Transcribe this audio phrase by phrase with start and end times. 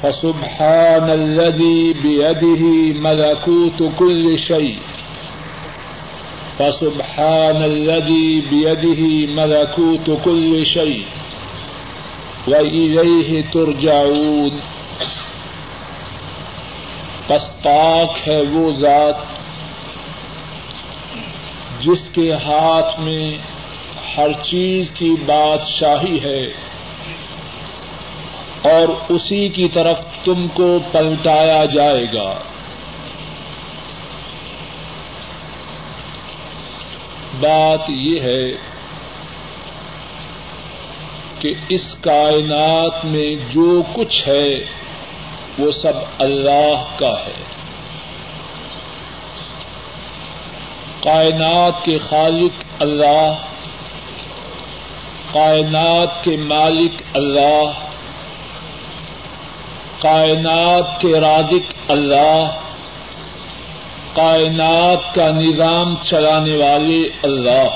[0.00, 4.78] فسبحان الذي بيده ملكوت كل شيء.
[6.56, 11.02] فسبحان الذي بيده ملكوت كل شيء.
[12.46, 14.50] وإليه ترجعون.
[17.26, 19.16] پس پاک ہے وہ ذات
[21.80, 23.38] جس کے ہاتھ میں
[24.16, 26.67] ہر چیز کی بادشاہی ہے۔
[28.62, 32.34] اور اسی کی طرف تم کو پلٹایا جائے گا۔
[37.40, 38.52] بات یہ ہے
[41.38, 44.64] کہ اس کائنات میں جو کچھ ہے،
[45.58, 47.44] وہ سب اللہ کا ہے۔
[51.00, 53.32] کائنات کے خالق اللہ،
[55.32, 57.87] کائنات کے مالک اللہ
[59.98, 62.44] کائنات کے رادق اللہ،
[64.12, 67.68] کائنات کا نظام چلانے والے اللہ۔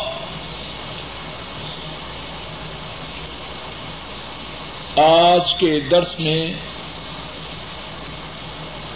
[5.00, 6.52] آج کے درس میں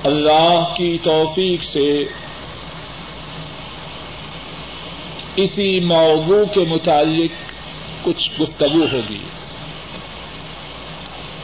[0.04, 2.04] اللہ کی توفیق سے
[5.36, 7.52] اسی موضوع کے متعلق
[8.02, 9.22] کچھ گفتگو ہوگی۔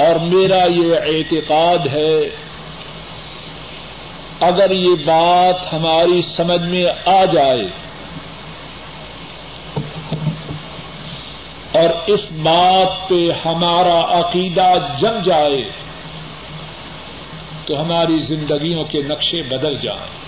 [0.02, 2.20] اور میرا یہ اعتقاد ہے،
[4.40, 7.64] اگر یہ بات ہماری سمجھ میں آ جائے
[11.72, 15.70] اور اس بات پہ ہمارا عقیدہ جم جائے،
[17.66, 20.22] تو ہماری زندگیوں کے نقشے بدل جائیں۔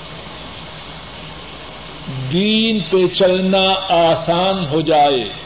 [2.32, 5.43] دین پہ چلنا آسان ہو جائے۔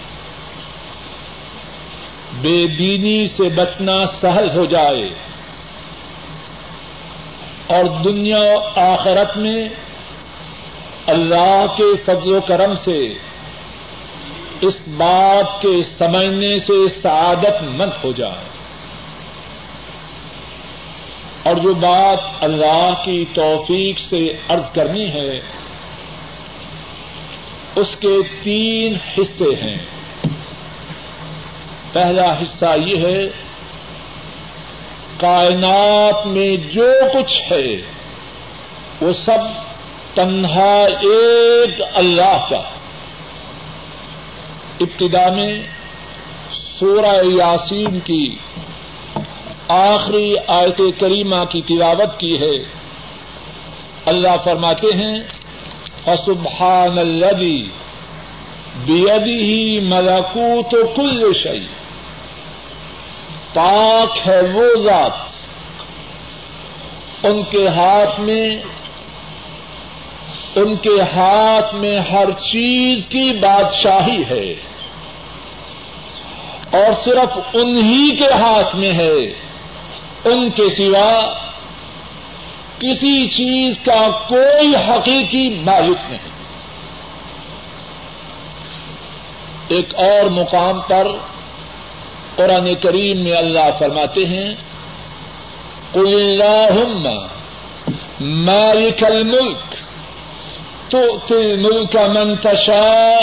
[2.40, 5.08] بے دینی سے بچنا سہل ہو جائے
[7.66, 8.42] اور دنیا
[8.76, 9.68] آخرت میں
[11.06, 13.14] اللہ کے فضل و کرم سے
[14.60, 18.46] اس بات کے سمجھنے سے سعادت مند ہو جائے
[21.42, 25.40] اور جو بات اللہ کی توفیق سے عرض کرنی ہے،
[27.76, 29.97] اس کے تین حصے ہیں۔
[31.98, 33.22] پہلا حصہ یہ ہے،
[35.16, 37.66] کائنات میں جو کچھ ہے،
[39.00, 39.38] وہ سب
[40.14, 42.62] تنہا ایک اللہ کا۔
[44.80, 45.62] ابتدا میں
[46.78, 48.36] سورہ یاسین کی
[49.68, 52.64] آخری آیت کریمہ کی تلاوت کی ہے۔
[54.04, 55.14] اللہ فرماتے ہیں،
[56.04, 57.62] فسبحان الذي
[58.86, 61.77] بيده ملكوت كل شيء۔
[63.54, 65.12] پاک ہے وہ ذات
[67.22, 68.50] ان کے ہاتھ میں،
[70.54, 74.54] ان کے ہاتھ میں ہر چیز کی بادشاہی ہے
[76.70, 79.48] اور صرف انہی کے ہاتھ میں ہے۔
[80.24, 81.34] ان کے سوا
[82.78, 86.28] کسی چیز کا کوئی حقیقی مالک نہیں۔
[89.68, 91.08] ایک اور مقام پر
[92.38, 94.54] قرآن کریم میں اللہ فرماتے ہیں،
[95.92, 97.06] قل اللہم
[98.20, 99.74] مالک الملک
[100.90, 103.20] تؤتی الملک من تشاء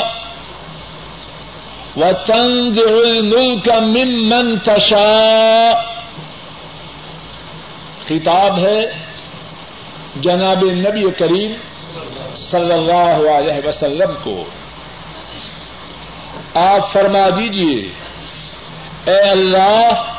[1.97, 5.73] وتنزع الملک ممن تشاء۔
[8.07, 8.79] خطاب ہے
[10.15, 11.51] جناب نبی کریم
[12.51, 14.43] صلی اللہ علیہ وسلم کو۔
[16.53, 17.89] آپ فرما دیجیے
[19.05, 20.13] اے اللہ،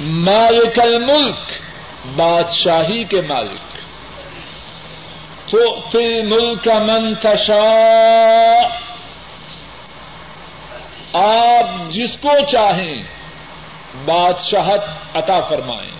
[0.00, 1.52] مالک الملک،
[2.16, 3.74] بادشاہی کے مالک۔
[5.50, 7.64] تو فی ملک منتشا
[11.12, 13.02] آپ جس کو چاہیں
[14.04, 14.80] بادشاہت
[15.14, 15.94] عطا فرمائیں۔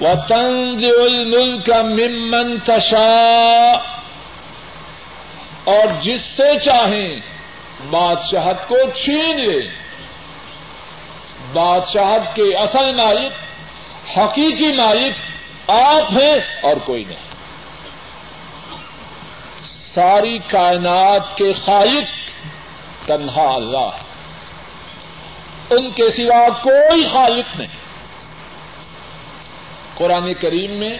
[0.00, 3.72] وہ تنز الملک ممن تشا
[5.64, 7.20] اور جس سے چاہیں
[7.90, 9.83] بادشاہت کو چھین لیں
[11.54, 13.32] بادشاہت کے اصل مالک
[14.18, 17.24] حقیقی مالک آپ ہیں اور کوئی نہیں۔
[19.94, 22.06] ساری کائنات کے خالق
[23.08, 23.92] تنہا اللہ
[25.70, 27.76] ان کے سوا کوئی خالق نہیں۔
[29.94, 30.96] قرآن کریم میں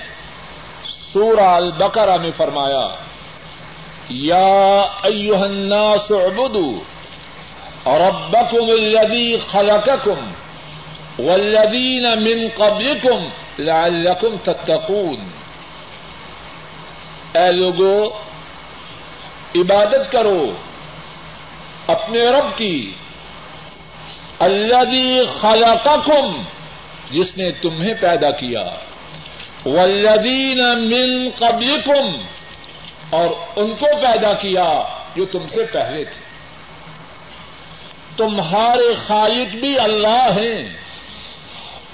[1.13, 2.87] سورہ البقرہ میں فرمایا،
[4.09, 10.21] یا ایوہ الناس اعبدوا ربکم الذی خلقکم۔
[11.19, 13.29] والذین من قبلکم
[13.59, 15.31] لعلکم تتقون۔
[17.33, 18.05] اے لوگو،
[19.55, 20.55] عبادت کرو
[21.87, 22.93] اپنے رب کی۔
[24.39, 26.43] الذی خلقکم،
[27.11, 28.65] جس نے تمہیں پیدا کیا۔
[29.67, 32.17] والذین من قبلکم،
[33.11, 34.83] اور ان کو پیدا کیا
[35.17, 36.25] جو تم سے پہلے تھے۔
[38.17, 40.84] تمہارے خالق بھی اللہ ہیں۔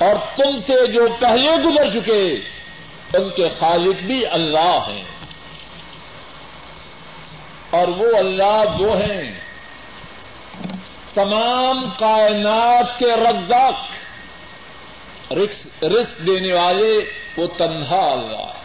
[0.01, 2.41] اور تم سے جو پہلے گزر چکے،
[3.15, 5.05] ان کے خالق بھی اللہ ہیں۔
[7.71, 9.41] اور وہ اللہ وہ ہیں۔
[11.15, 13.75] تمام کائنات کے رزاق۔
[15.85, 18.61] رزق دینے والے وہ تنہا اللہ۔ ہے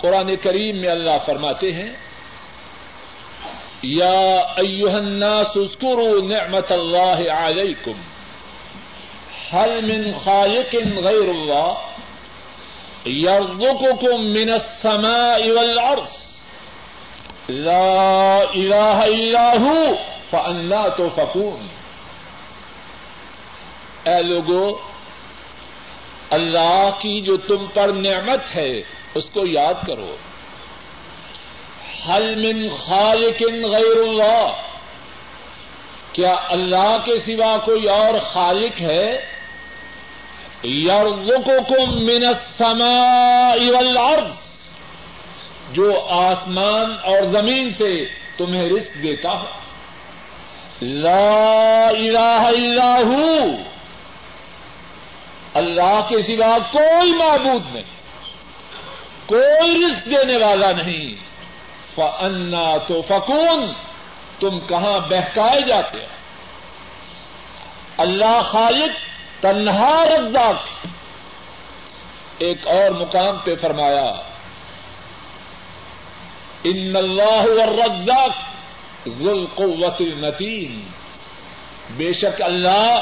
[0.00, 1.90] قرآن کریم میں اللہ فرماتے ہیں،
[3.82, 8.09] یا ایوہ الناس اذکروا نعمت اللہ علیکم۔
[9.52, 10.74] حل من خالق
[11.04, 16.18] غیر اللہ یرزقکم من السماء والارض
[17.48, 19.78] لا الہ الا ہو
[20.30, 21.66] فانا تفکون
[24.08, 24.66] اے لوگو،
[26.30, 28.72] اللہ کی جو تم پر نعمت ہے،
[29.14, 30.14] اس کو یاد کرو۔
[32.06, 33.42] حل من خالق
[33.72, 34.46] غیر اللہ
[36.12, 39.06] کیا اللہ کے سوا کوئی اور خالق ہے؟
[40.64, 44.32] یرزقکم من السماء والارض
[45.72, 48.04] جو آسمان اور زمین سے
[48.36, 49.46] تمہیں رزق دیتا ہو
[50.82, 53.56] لا الہ الا ہو
[55.54, 57.90] اللہ کے سوا کوئی معبود نہیں۔
[59.26, 61.14] کوئی رزق دینے والا نہیں۔
[61.94, 63.72] فنا تو فکون
[64.40, 66.20] تم کہاں بہکائے جاتے ہیں
[67.96, 69.09] اللہ خالق
[69.40, 70.86] تنہا رزاق
[72.38, 74.12] ایک اور مقام پہ فرمایا،
[76.64, 78.30] ان اللہ والرزاق
[79.08, 80.88] ذو القوت المتین.
[81.96, 83.00] بے شک اللہ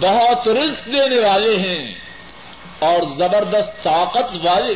[0.00, 1.94] بہت رزق دینے والے ہیں
[2.78, 4.74] اور زبردست طاقت والے۔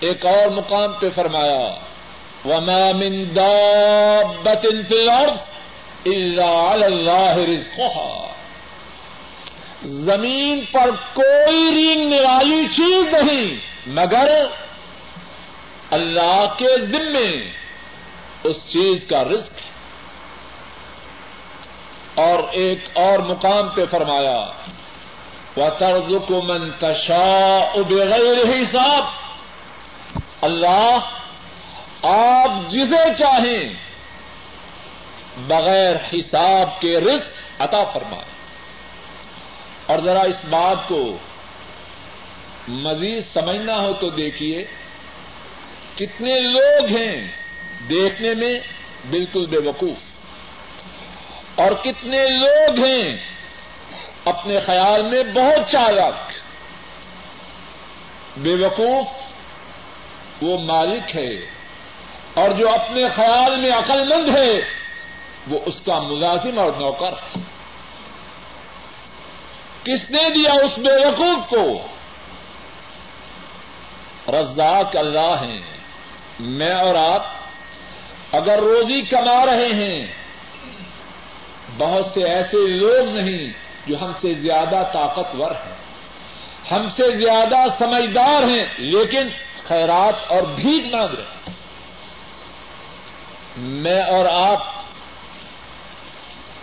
[0.00, 1.74] ایک اور مقام پہ فرمایا،
[2.44, 5.40] وما من دابت فی الارض
[6.06, 8.24] الا علی اللہ رزقها.
[9.82, 14.46] زمین پر کوئی رینگنے والی چیز نہیں، مگر
[15.90, 17.52] اللہ کے ذمے
[18.44, 19.68] اس چیز کا رزق ہے۔
[22.14, 24.46] اور ایک اور مقام پہ فرمایا
[25.56, 29.04] وہ طرز کو منتشا بغیر حساب۔
[30.40, 30.98] اللہ
[32.02, 33.74] آپ جسے چاہیں
[35.38, 38.37] بغیر حساب کے رزق عطا فرمائے۔
[39.88, 41.02] اور ذرا اس بات کو
[42.68, 44.64] مزید سمجھنا ہو تو دیکھیے،
[45.96, 47.14] کتنے لوگ ہیں
[47.88, 48.54] دیکھنے میں
[49.10, 50.00] بالکل بے وقوف،
[51.60, 53.04] اور کتنے لوگ ہیں
[54.24, 56.16] اپنے خیال میں بہت چالک
[58.38, 59.06] بے وقوف
[60.42, 61.32] وہ مالک ہے،
[62.34, 64.52] اور جو اپنے خیال میں عقل مند ہے
[65.48, 67.40] وہ اس کا ملازم اور نوکر ہے۔
[69.88, 71.86] کس نے دیا اس بے وقوف کو؟
[74.32, 75.60] رزاق اللہ ہیں۔
[76.40, 77.26] میں اور آپ
[78.32, 80.06] اگر روزی کما رہے ہیں،
[81.78, 83.52] بہت سے ایسے لوگ نہیں
[83.86, 85.74] جو ہم سے زیادہ طاقتور ہیں۔
[86.70, 89.28] ہم سے زیادہ سمجھدار ہیں، لیکن
[89.64, 91.50] خیرات اور بھیک مانگ رہے
[93.56, 94.66] میں اور آپ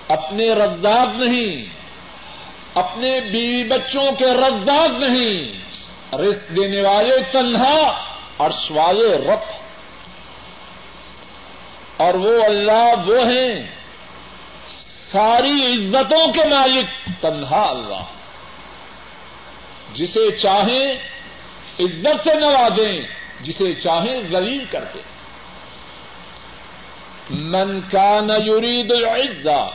[0.08, 1.85] اپنے رزاق نہیں
[2.76, 5.60] اپنے بیوی بچوں کے رزاق نہیں،
[6.16, 8.04] رزق دینے والے تنہا
[8.38, 9.66] اور سوالے رب۔
[11.98, 13.64] اور وہ اللہ وہ ہیں،
[15.12, 18.04] ساری عزتوں کے مالک، تنہا اللہ۔
[19.94, 20.94] جسے چاہیں
[21.80, 23.02] عزت سے نوازیں
[23.42, 25.16] جسے چاہیں ذلیل کر دیں۔
[27.30, 29.70] من کا یرید العزا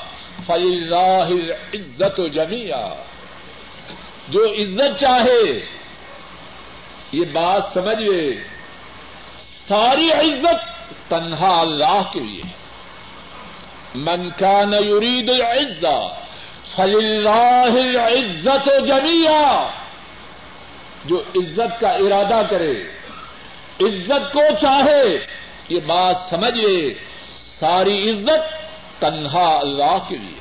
[0.46, 1.30] فلاح
[1.74, 2.86] عزت و جمیا
[4.28, 5.44] جو عزت چاہے،
[7.12, 8.22] یہ بات سمجھے
[9.68, 10.60] ساری عزت
[11.10, 12.42] تنہا اللہ کے لیے
[14.06, 15.98] من کا یرید العزا
[16.74, 17.74] فلاح
[18.06, 19.44] عزت و جمیا
[21.04, 22.72] جو عزت کا ارادہ کرے،
[23.80, 25.04] عزت کو چاہے،
[25.68, 26.78] یہ بات سمجھے
[27.60, 28.44] ساری عزت
[29.00, 30.40] تنہا اللہ کے لیے۔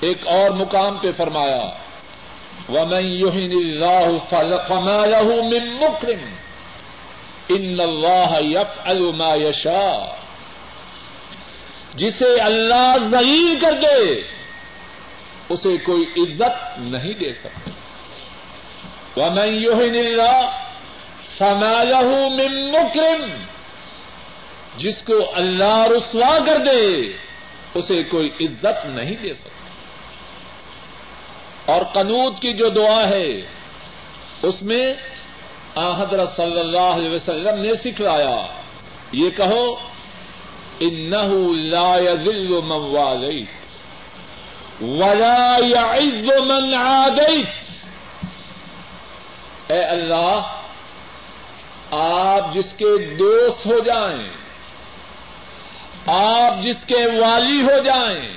[0.00, 1.70] ایک اور مقام پہ فرمایا،
[2.68, 4.16] ومن يهن الله
[4.68, 6.34] فما له من مكرم
[7.48, 10.16] ان اللہ يفعل ما يشاء۔
[11.94, 14.22] جسے اللہ ذلیل کر دے،
[15.48, 17.70] اسے کوئی عزت نہیں دے سکتا۔
[19.16, 20.48] ومن يهن الله
[21.38, 23.30] فما له من مكرم
[24.76, 27.12] جس کو اللہ رسوا کر دے،
[27.74, 29.50] اسے کوئی عزت نہیں دے سکتا۔
[31.72, 33.46] اور قنوت کی جو دعا ہے،
[34.42, 34.94] اس میں
[35.76, 38.46] حضرت صلی اللہ علیہ وسلم نے سکھلایا۔
[39.12, 39.76] یہ کہو
[40.80, 43.48] انه لا يذل من واليت
[44.82, 47.48] ولا يعز من عاديت
[49.70, 50.62] اے اللہ،
[51.90, 54.49] آپ جس کے دوست ہو جائیں
[56.06, 58.32] آپ جس کے والی ہو جائیں،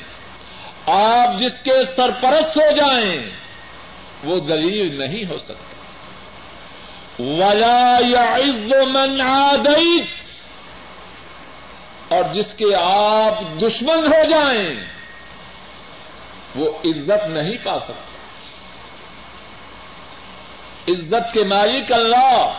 [0.86, 3.30] آپ جس کے سرپرست ہو جائیں،
[4.24, 5.64] وہ دلیل نہیں ہو سکتا۔
[7.20, 10.08] ولا یا عز من عادیت
[12.14, 14.86] اور جس کے آپ دشمن ہو جائیں،
[16.56, 18.14] وہ عزت نہیں پا سکتا۔
[20.88, 22.52] عزت کے مالک اللہ،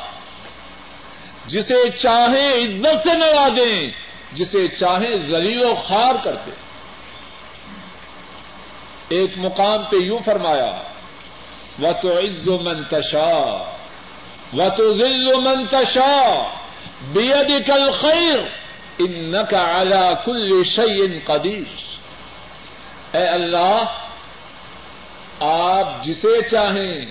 [1.47, 4.04] جسے چاہیں عزت سے نوازیں
[4.35, 6.51] جسے چاہیں ذلیل و خار کرتے۔
[9.09, 10.73] ایک مقام پہ یوں فرمایا
[11.83, 13.39] و تو عز و منتشا
[14.53, 16.43] و تو ذل و منتشا
[17.13, 18.39] بید کل خیر
[18.99, 21.69] ان کا اعلی کل شعین قدیر
[23.17, 23.85] اے اللہ،
[25.41, 27.07] آپ جسے چاہیں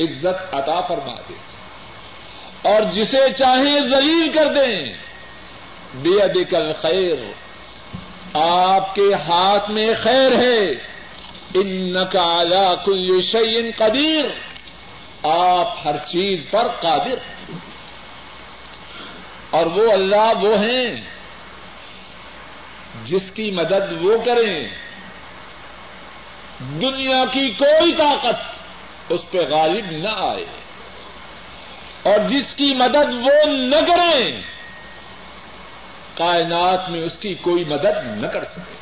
[0.00, 1.42] عزت عطا فرما دیں
[2.62, 5.09] اور جسے چاہیں ذلیل کر دیں۔
[5.94, 7.16] بے کل خیر
[8.34, 10.70] آپ کے ہاتھ میں خیر ہے۔
[11.54, 14.24] ان کا کل شعین قدیر۔
[15.26, 17.50] آپ ہر چیز پر قادر۔
[19.50, 21.00] اور وہ اللہ وہ ہیں
[23.04, 24.68] جس کی مدد وہ کریں۔
[26.60, 28.42] دنیا کی کوئی طاقت
[29.08, 30.44] اس پہ غالب نہ آئے۔
[32.02, 34.42] اور جس کی مدد وہ نہ کریں۔
[36.20, 38.76] کائنات میں اس کی کوئی مدد نہ کر سکے۔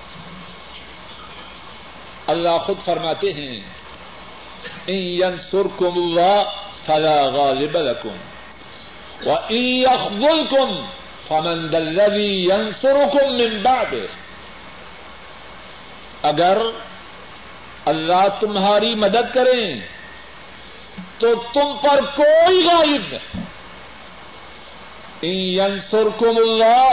[2.33, 3.57] اللہ خود فرماتے ہیں
[5.51, 6.39] سرکم اللہ
[6.87, 8.17] فلا غالب لكم
[9.27, 10.69] وإن يخذلكم
[11.29, 13.93] فمن ذا الذي ينصركم من بعد
[16.31, 16.57] اگر
[17.93, 19.67] اللہ تمہاری مدد کریں
[21.19, 23.47] تو تم پر کوئی غالب نہیں۔
[25.23, 26.85] ینصرکم اللہ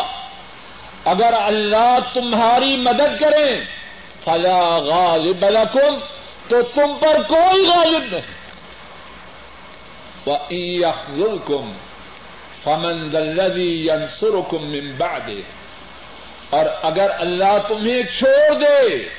[1.06, 3.66] اگر اللہ تمہاری مدد کریں
[4.24, 6.00] فلا غالب لکم،
[6.48, 8.46] تو تم پر کوئی غالب نہیں۔
[10.28, 11.74] وَإِن
[12.64, 15.42] فَمَنْ الَّذِي يَنْصُرُكُم مِّن بَعْدِهِ۔
[16.50, 19.10] اور اگر اللہ تمہیں چھوڑ دے،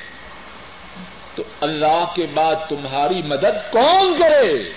[1.35, 4.69] تو اللہ کے بعد تمہاری مدد کون کرے؟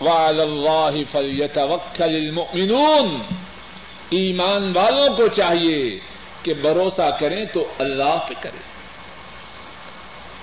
[0.00, 3.22] وَعَلَى اللَّهِ فَلْيَتَوَكَّلِ الْمُؤْمِنُونَ۔
[4.10, 5.98] ایمان والوں کو چاہیے
[6.42, 8.70] کہ بھروسہ کریں تو اللہ پہ کریں۔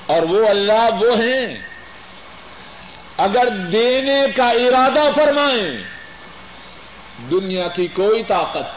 [0.05, 1.57] اور وہ اللہ وہ ہیں۔
[3.17, 5.83] اگر دینے کا ارادہ فرمائیں،
[7.31, 8.67] دنیا کی کوئی طاقت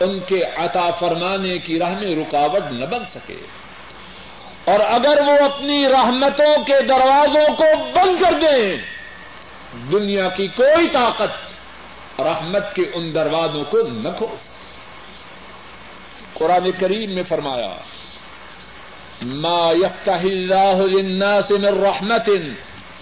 [0.00, 3.36] ان کے عطا فرمانے کی راہ میں رکاوٹ نہ بن سکے۔
[4.64, 8.76] اور اگر وہ اپنی رحمتوں کے دروازوں کو بند کر دیں،
[9.92, 11.45] دنیا کی کوئی طاقت
[12.18, 14.54] رحمت کے ان دروازوں کو نہ کھو۔ سکے
[16.34, 17.74] قرآن کریم میں فرمایا،
[19.22, 22.28] ما يفتح الله للناس من رحمة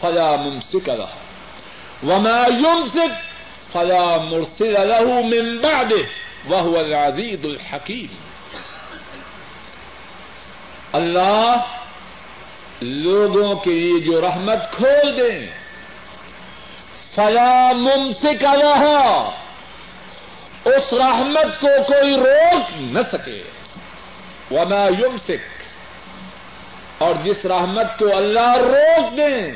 [0.00, 1.18] فلا ممسك لها
[2.08, 3.12] وما يمسك
[3.72, 6.04] فلا مرسل له من بعده،
[6.50, 8.12] وهو العزيز الحكيم
[10.92, 11.54] اللہ
[12.80, 15.63] لوگوں کے لیے جو رحمت کھول دیں
[17.14, 19.30] فلا ممسک رہا
[20.64, 23.42] اس رحمت کو کوئی روک نہ سکے۔
[24.50, 25.62] وما يمسك
[26.98, 29.52] اور جس رحمت کو اللہ روک دیں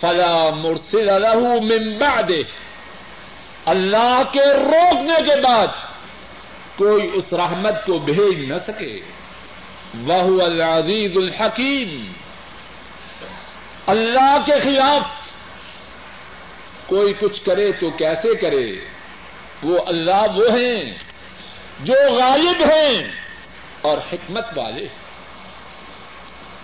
[0.00, 2.42] فلا مرسل له من بعده
[3.66, 5.66] اللہ کے روکنے کے بعد
[6.76, 9.00] کوئی اس رحمت کو بھیج نہ سکے۔
[10.06, 12.12] وہ العزیز الحکیم۔
[13.86, 15.19] اللہ کے خلاف
[16.90, 18.72] کوئی کچھ کرے تو کیسے کرے؟
[19.62, 20.98] وہ اللہ وہ ہیں
[21.80, 23.10] جو غالب ہیں
[23.80, 24.86] اور حکمت والے۔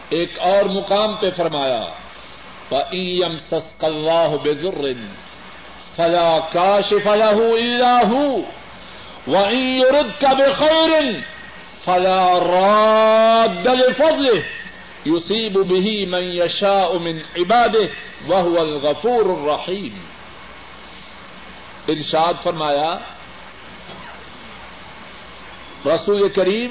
[0.08, 1.84] ایک اور مقام پہ فرمایا
[2.70, 4.94] وَإِن يَمْسَسْكَ اللَّهُ بِضُرٍّ
[5.96, 8.40] فَلَا كَاشِفَ لَهُ إِلَّا هُوَ،
[9.26, 11.04] وَإِن يُرِدْكَ بِخَيْرٍ
[11.84, 14.40] فَلَا رَادَّ لِفَضْلِهِ،
[15.06, 17.88] يُصِيبُ بِهِ مَن يَشَاءُ مِنْ عِبَادِهِ،
[18.28, 20.15] وَهُوَ الْغَفُورُ الرَّحِيمُ۔
[21.88, 22.96] ارشاد فرمایا،
[25.86, 26.70] رسول کریم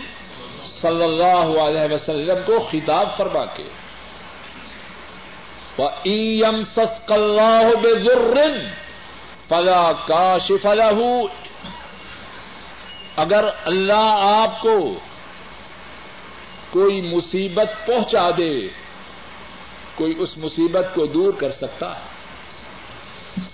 [0.81, 3.63] صلی اللہ علیہ وسلم کو خطاب فرما کے
[6.03, 8.69] ایم سس اللہ بے
[9.47, 11.25] فلا کاشف له۔
[13.15, 14.99] اگر اللہ آپ کو
[16.69, 18.67] کوئی مصیبت پہنچا دے،
[19.95, 22.14] کوئی اس مصیبت کو دور کر سکتا ہے۔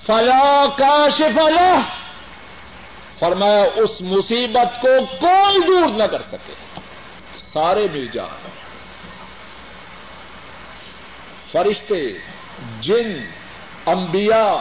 [0.06, 1.80] فلا کاشف له
[3.20, 6.54] فرمایا، اس مصیبت کو کوئی دور نہ کر سکے۔
[7.54, 8.50] سارے مل جائیں۔
[11.52, 12.14] فرشتے،
[12.80, 13.26] جن،
[13.86, 14.56] انبیاء،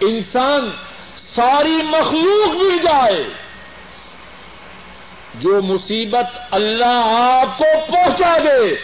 [0.00, 0.70] انسان،
[1.34, 3.24] ساری مخلوق مل جائے۔
[5.34, 8.76] جو مصیبت اللہ آپ کو پہنچا دے،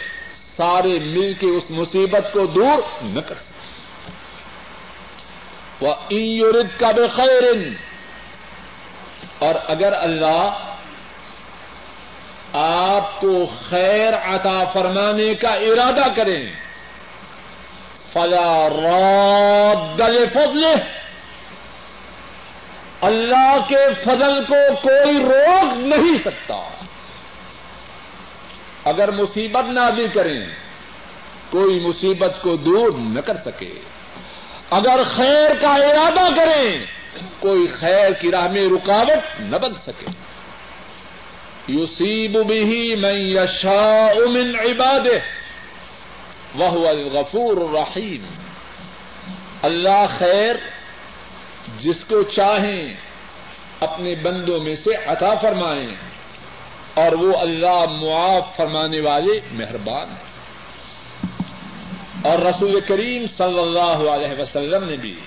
[0.57, 3.58] سارے مل کے اس مصیبت کو دور نہ کر سکتے
[5.81, 7.43] وہ یورد کا بخیر
[9.39, 10.73] اور اگر اللہ
[12.53, 16.53] آپ کو خیر عطا فرمانے کا ارادہ کریں
[18.13, 20.01] فلا راد
[20.33, 20.65] فضل
[23.01, 26.69] اللہ کے فضل کو کوئی روک نہیں سکتا۔
[28.85, 30.47] اگر مصیبت نازل کریں،
[31.51, 33.75] کوئی مصیبت کو دور نہ کر سکے۔
[34.71, 36.87] اگر خیر کا ارادہ کریں،
[37.39, 40.07] کوئی خیر کی راہ میں رکاوٹ نہ بن سکے۔
[41.69, 45.07] یوسیب بھی میں یشا من عباد
[46.55, 48.25] وہ الغفور الرحیم۔
[49.63, 50.55] اللہ خیر
[51.79, 52.95] جس کو چاہیں،
[53.81, 55.95] اپنے بندوں میں سے عطا فرمائیں،
[56.95, 60.28] اور وہ اللہ معاف فرمانے والے مہربان ہیں۔
[62.23, 65.21] اور رسول کریم صلی اللہ علیہ وسلم نے بھی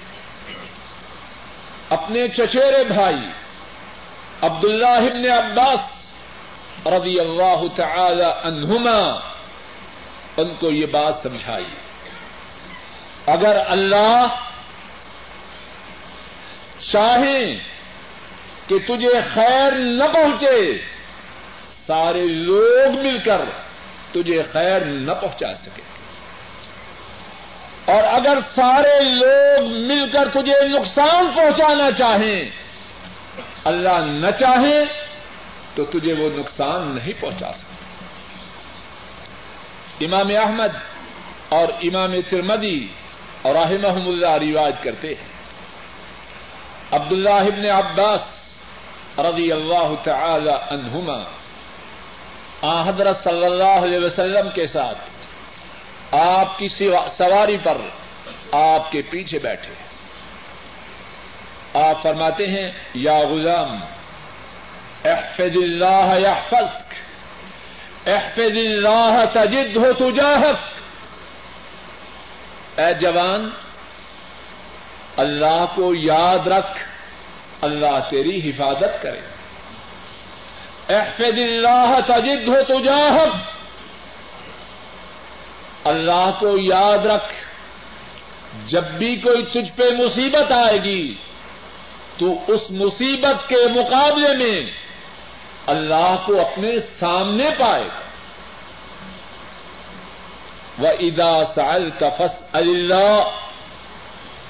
[1.89, 3.27] اپنے چچیرے بھائی
[4.41, 6.01] عبداللہ ابن عباس
[6.87, 9.31] رضی اللہ تعالی عنہما،
[10.37, 11.65] ان کو یہ بات سمجھائی۔
[13.25, 14.27] اگر اللہ
[16.91, 17.59] چاہیں
[18.67, 20.77] کہ تجھے خیر نہ پہنچے،
[21.87, 23.41] سارے لوگ مل کر
[24.11, 25.90] تجھے خیر نہ پہنچا سکے۔
[27.91, 32.41] اور اگر سارے لوگ مل کر تجھے نقصان پہنچانا چاہیں،
[33.65, 34.79] اللہ نہ چاہے،
[35.75, 37.69] تو تجھے وہ نقصان نہیں پہنچا سکتے
[40.05, 40.73] امام احمد
[41.49, 42.87] اور امام ترمدی
[43.41, 45.29] اور رحمہم اللہ روایت کرتے ہیں۔
[46.91, 48.23] عبداللہ ابن عباس
[49.19, 51.19] رضی اللہ تعالی عنہما
[52.61, 55.10] آ حضرت صلی اللہ علیہ وسلم کے ساتھ
[56.11, 56.67] آپ کی
[57.17, 57.77] سواری پر
[58.51, 59.73] آپ کے پیچھے بیٹھے
[61.73, 63.81] آپ فرماتے ہیں، یا غلام،
[65.05, 66.93] احفظ اللہ یحفظک،
[68.07, 70.57] احفظ اللہ تجد ہو تجاہک۔
[72.79, 73.49] اے جوان،
[75.17, 76.77] اللہ کو یاد رکھ،
[77.61, 79.19] اللہ تیری حفاظت کرے۔
[80.89, 83.60] احفظ اللہ تجد ہو تجاہک۔
[85.83, 87.33] اللہ کو یاد رکھ،
[88.67, 91.15] جب بھی کوئی تجھ پہ مصیبت آئے گی،
[92.17, 94.71] تو اس مصیبت کے مقابلے میں
[95.67, 98.01] اللہ کو اپنے سامنے پائے۔ گا
[100.79, 103.23] وہ ادا سال کا فس اللہ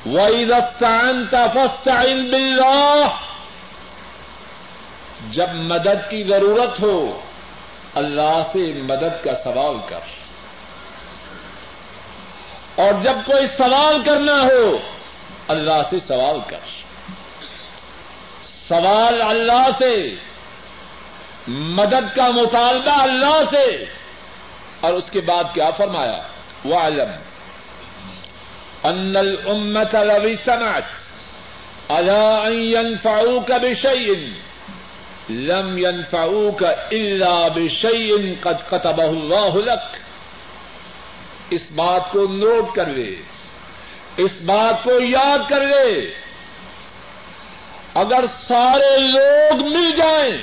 [0.05, 3.07] و عزان کا فس بلّہ
[5.29, 7.19] جب مدد کی ضرورت ہو،
[7.95, 10.20] اللہ سے مدد کا سوال کر۔
[12.75, 14.77] اور جب کوئی سوال کرنا ہو،
[15.47, 16.57] اللہ سے سوال کر۔
[18.67, 20.15] سوال اللہ سے،
[21.47, 23.85] مدد کا مطالبہ اللہ سے۔
[24.79, 26.21] اور اس کے بعد کیا فرمایا؟
[26.65, 27.11] وہ عالم
[28.83, 30.83] ان الامت لوی سمعت
[31.91, 34.33] على ان ينفعوك بشيء،
[35.29, 40.10] لم ينفعوك الا بشيء قد كتبه الله لك۔
[41.51, 43.15] اس بات کو نوٹ کر لے،
[44.17, 46.13] اس بات کو یاد کر لے۔
[47.93, 50.37] اگر سارے لوگ مل جائیں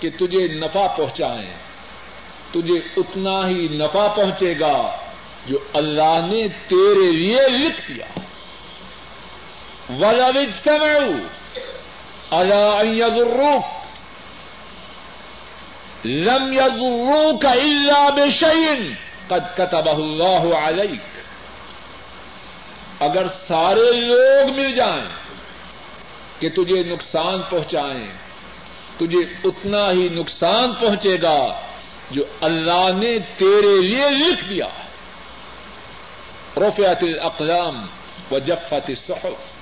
[0.00, 1.54] کہ تجھے نفع پہنچائیں،
[2.50, 4.96] تجھے اتنا ہی نفع پہنچے گا
[5.46, 8.06] جو اللہ نے تیرے لیے لکھ دیا۔
[9.98, 10.32] وجہ
[12.30, 13.64] اللہ روک
[16.06, 21.00] لم يضروك الا بشيء۔ قد كتبه الله عليك۔
[23.00, 25.04] اگر سارے لوگ مل جائیں
[26.38, 28.06] کہ تجھے نقصان پہنچائیں،
[28.96, 31.60] تجھے اتنا ہی نقصان پہنچے گا
[32.10, 34.68] جو اللہ نے تیرے لیے لکھ دیا۔
[36.56, 37.86] رفعت الاقلام
[38.30, 39.58] و جفت الصحف۔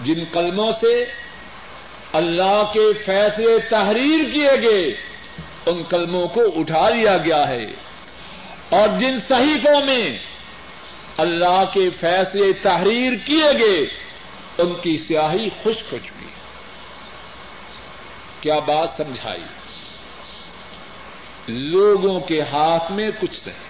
[0.00, 1.04] جن قلموں سے
[2.12, 4.96] اللہ کے فیصلے تحریر کیے گئے،
[5.66, 7.66] ان قلموں کو اٹھا لیا گیا ہے۔
[8.70, 10.18] اور جن صحیفوں میں
[11.16, 13.86] اللہ کے فیصلے تحریر کیے گئے،
[14.58, 16.26] ان کی سیاہی خشک ہو چکی
[18.40, 19.44] کیا بات سمجھائی؟
[21.48, 23.66] لوگوں کے ہاتھ میں کچھ نہیں۔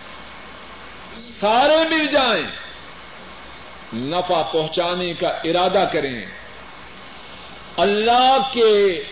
[1.41, 2.47] سارے مل جائیں۔
[3.95, 6.25] نفع پہنچانے کا ارادہ کریں۔
[7.77, 9.03] اللہ کے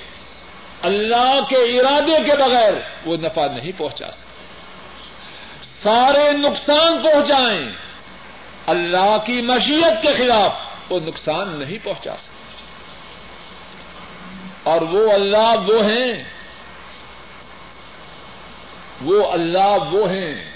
[0.82, 2.72] اللہ کے ارادے کے بغیر
[3.04, 4.23] وہ نفع نہیں پہنچا سکتے
[5.84, 7.72] سارے نقصان پہنچائیں۔
[8.66, 10.52] اللہ کی مشیت کے خلاف
[10.88, 12.34] وہ نقصان نہیں پہنچا سکتے
[14.62, 16.24] اور وہ اللہ وہ ہیں۔
[19.02, 20.50] وہ اللہ وہ ہیں۔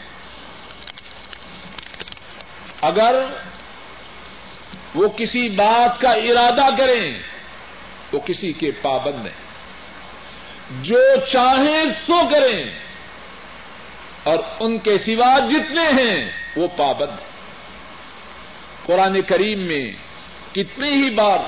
[2.82, 3.14] اگر
[4.94, 7.22] وہ کسی بات کا ارادہ کریں
[8.10, 9.48] تو کسی کے پابند نہیں۔
[10.82, 10.98] جو
[11.32, 12.77] چاہیں سو کریں۔
[14.28, 17.28] اور ان کے سوا جتنے ہیں، وہ پابند ہیں۔
[18.86, 19.92] قرآن کریم میں
[20.54, 21.38] کتنی ہی بار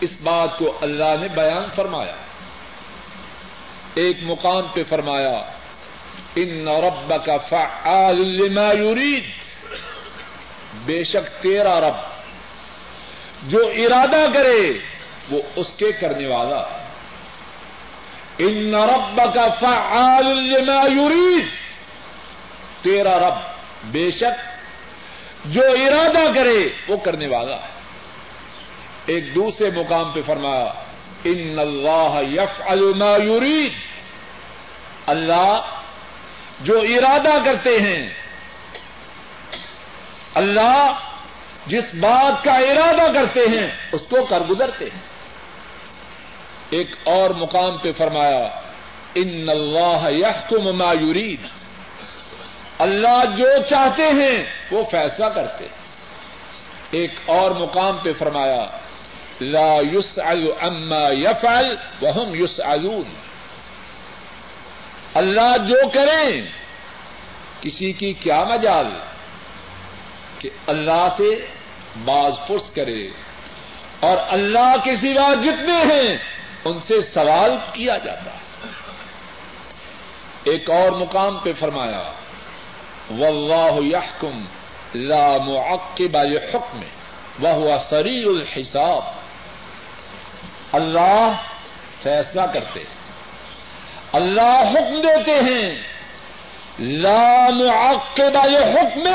[0.00, 2.16] اس بات کو اللہ نے بیان فرمایا۔
[3.94, 5.42] ایک مقام پہ فرمایا
[6.36, 9.24] ان رب کا فعال لما يريد
[10.84, 11.98] بے شک تیرا رب
[13.42, 14.78] جو ارادہ کرے،
[15.30, 16.62] وہ اس کے کرنے والا
[18.38, 21.65] ان رب کا فعال لما يريد
[22.86, 23.36] تیرا رب
[23.84, 24.36] بے شک
[25.44, 27.72] جو ارادہ کرے وہ کرنے والا ہے۔
[29.06, 30.72] ایک دوسرے مقام پہ فرمایا،
[31.24, 33.72] ان اللہ يفعل ما يريد
[35.06, 35.60] اللہ
[36.60, 38.14] جو ارادہ کرتے ہیں،
[40.34, 40.92] اللہ
[41.66, 45.04] جس بات کا ارادہ کرتے ہیں، اس کو کر گزرتے ہیں۔
[46.70, 48.44] ایک اور مقام پہ فرمایا،
[49.14, 51.55] ان اللہ یحکم ما یرید.
[52.78, 55.86] اللہ جو چاہتے ہیں وہ فیصلہ کرتے ہیں
[56.90, 58.66] ایک اور مقام پہ فرمایا،
[59.40, 63.14] لا يسأل عما يفعل وهم يسألون
[65.14, 66.42] اللہ جو کریں،
[67.60, 68.86] کسی کی کیا مجال؟
[70.38, 71.46] کہ اللہ سے
[72.04, 73.08] باز پرس کرے۔
[74.00, 76.16] اور اللہ کے سوا جتنے ہیں،
[76.64, 78.46] ان سے سوال کیا جاتا۔ ہے
[80.44, 82.12] ایک اور مقام پہ فرمایا
[83.10, 84.44] واللہ یحکم
[84.94, 86.80] لا معقب لحکم
[87.42, 89.02] وهو سریع الحساب۔
[90.72, 91.32] اللہ
[92.02, 92.84] فیصلہ کرتے
[94.12, 95.82] اللہ حکم دیتے ہیں۔
[96.78, 99.08] لا معقب لحکم۔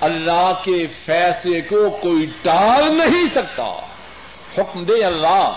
[0.00, 3.86] اللہ کے فیصلے کو کوئی ٹال نہیں سکتا۔
[4.58, 5.52] حکم دے اللہ۔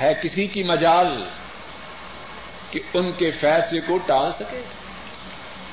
[0.00, 1.24] ہے کسی کی مجال
[2.70, 4.62] کہ ان کے فیصلے کو ٹال سکے۔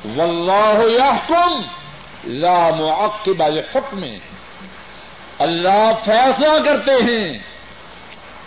[0.06, 1.62] واللہ یحکم
[2.24, 4.04] لا معقب الحکم
[5.40, 7.40] اللہ فیصلہ کرتے ہیں۔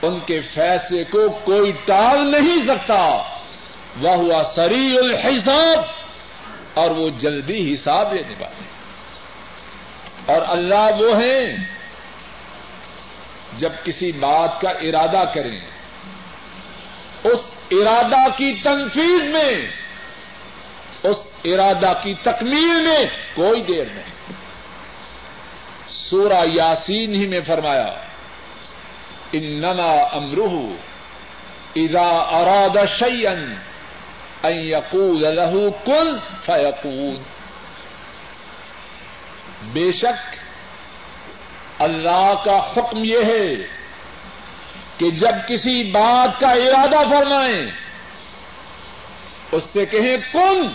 [0.03, 3.23] ان کے فیصلے کو کوئی ٹال نہیں سکتا۔
[4.01, 5.85] وہ ہوا سری الحساب۔
[6.75, 8.65] اور وہ جلدی حساب لینے والے
[10.33, 11.57] اور اللہ وہ ہیں
[13.59, 15.61] جب کسی بات کا ارادہ کریں۔
[17.25, 17.39] اس
[17.71, 19.71] ارادہ کی تنفیذ میں
[21.03, 23.05] اس ارادہ کی تکمیل میں
[23.35, 24.33] کوئی دیر نہیں۔
[25.89, 27.95] سورہ یاسین ہی میں فرمایا،
[29.33, 30.57] انما امرہ
[31.77, 33.35] اذا اراد شيئا
[34.43, 36.09] ان يقول له كن
[36.45, 37.23] فيكون
[39.73, 40.37] بے شک
[41.83, 43.55] اللہ کا حکم یہ ہے
[44.99, 47.71] کہ جب کسی بات کا ارادہ فرمائیں،
[49.53, 50.69] اس سے کہیں کن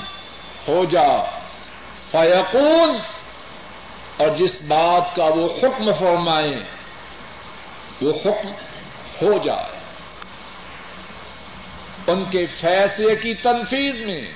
[0.70, 1.24] ہو جا۔
[2.12, 2.98] فیقون
[4.18, 6.64] اور جس بات کا وہ حکم فرمائیں،
[8.02, 8.52] وہ حکم
[9.22, 9.80] ہو جائے۔
[12.08, 14.32] ان کے فیصلے کی تنفیذ میں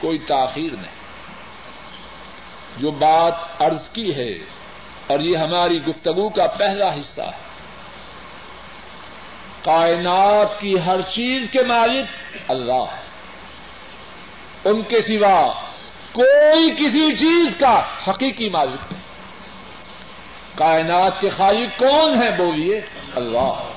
[0.00, 1.02] کوئی تاخیر نہیں۔
[2.76, 4.34] جو بات عرض کی ہے،
[5.06, 7.42] اور یہ ہماری گفتگو کا پہلا حصہ ہے۔
[9.62, 13.11] کائنات کی ہر چیز کے مالک اللہ ہے۔
[14.64, 15.52] ان کے سوا
[16.12, 19.02] کوئی کسی چیز کا حقیقی مالک نہیں۔
[20.54, 22.80] کائنات کے خالق کون ہے بولیے؟
[23.16, 23.68] اللہ۔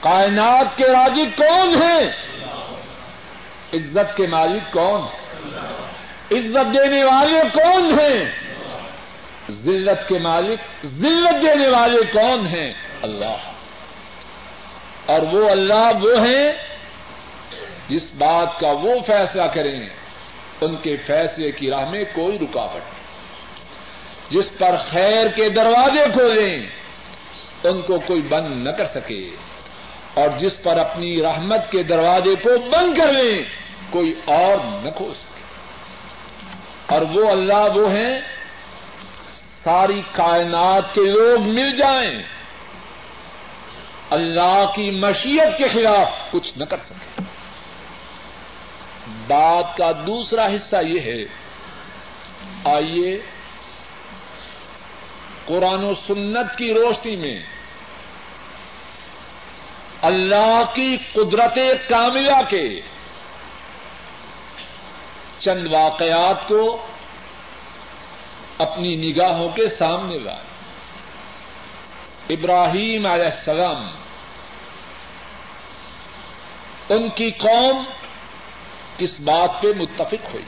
[0.00, 2.04] کائنات کے راجی کون ہیں؟
[3.74, 5.34] عزت کے مالک کون ہے
[6.38, 8.24] عزت دینے والے کون ہیں؟
[9.50, 13.52] ذلت کے مالک، ذلت دینے والے کون ہیں؟ اللہ۔
[15.06, 16.52] اور وہ اللہ وہ ہیں
[17.88, 19.88] جس بات کا وہ فیصلہ کریں،
[20.60, 23.04] ان کے فیصلے کی راہ میں کوئی رکاوٹ نہیں۔
[24.30, 26.66] جس پر خیر کے دروازے کھولیں،
[27.64, 29.30] ان کو کوئی بند نہ کر سکے۔
[30.14, 33.42] اور جس پر اپنی رحمت کے دروازے کو بند کر لیں،
[33.90, 35.42] کوئی اور نہ کھو سکے۔
[36.86, 38.20] اور وہ اللہ وہ ہیں،
[39.64, 42.22] ساری کائنات کے لوگ مل جائیں۔
[44.10, 47.22] اللہ کی مشیت کے خلاف کچھ نہ کر سکے۔
[49.26, 51.22] بات کا دوسرا حصہ یہ ہے،
[52.64, 53.10] آئیے
[55.46, 57.38] قرآن و سنت کی روشنی میں
[60.02, 61.58] اللہ کی قدرت
[61.88, 62.66] کاملہ کے
[65.38, 66.62] چند واقعات کو
[68.58, 70.52] اپنی نگاہوں کے سامنے لائے
[72.34, 73.80] ابراہیم علیہ السلام،
[76.88, 77.84] ان کی قوم
[78.98, 80.44] کس بات پہ متفق ہوئی۔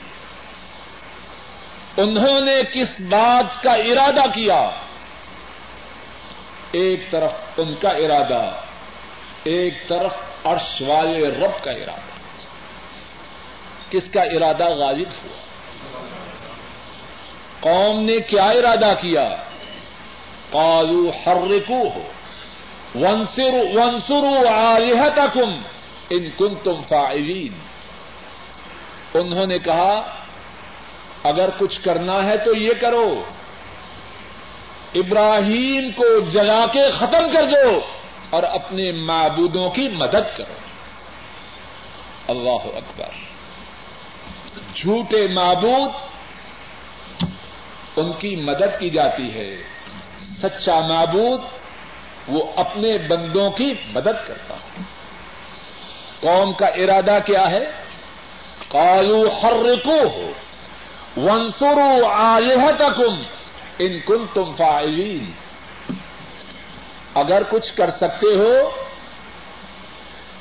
[1.97, 4.69] انہوں نے کس بات کا ارادہ کیا۔
[6.71, 8.51] ایک طرف ان کا ارادہ،
[9.43, 12.17] ایک طرف عرش والے رب کا ارادہ۔
[13.89, 15.37] کس کا ارادہ غالب ہوا؟
[17.59, 19.35] قوم نے کیا ارادہ کیا؟
[20.51, 22.11] قالو حرکو ہو
[22.95, 25.61] ونسرو آلہتکم
[26.09, 27.66] ان کن تم فائلین
[29.13, 30.15] انہوں نے کہا،
[31.23, 33.23] اگر کچھ کرنا ہے تو یہ کرو۔
[34.95, 37.79] ابراہیم کو جلا کے ختم کر دو
[38.29, 40.53] اور اپنے معبودوں کی مدد کرو۔
[42.27, 43.09] اللہ اکبر۔
[44.75, 45.91] جھوٹے معبود
[47.95, 49.63] ان کی مدد کی جاتی ہے۔
[50.41, 51.41] سچا معبود
[52.27, 54.81] وہ اپنے بندوں کی مدد کرتا ہے۔
[56.19, 57.71] قوم کا ارادہ کیا ہے؟
[58.67, 59.53] کالو ہر
[59.85, 60.31] ہو
[61.17, 63.21] ونسرو آلہتکم
[63.79, 65.31] ان کن تم فائلین
[67.13, 68.69] اگر کچھ کر سکتے ہو،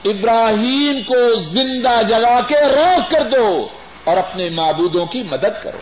[0.05, 3.69] ابراہیم کو زندہ جلا کے روک کر دو
[4.05, 5.81] اور اپنے معبودوں کی مدد کرو۔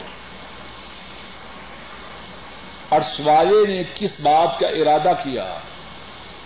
[2.88, 5.54] اور سوالے نے کس بات کا ارادہ کیا؟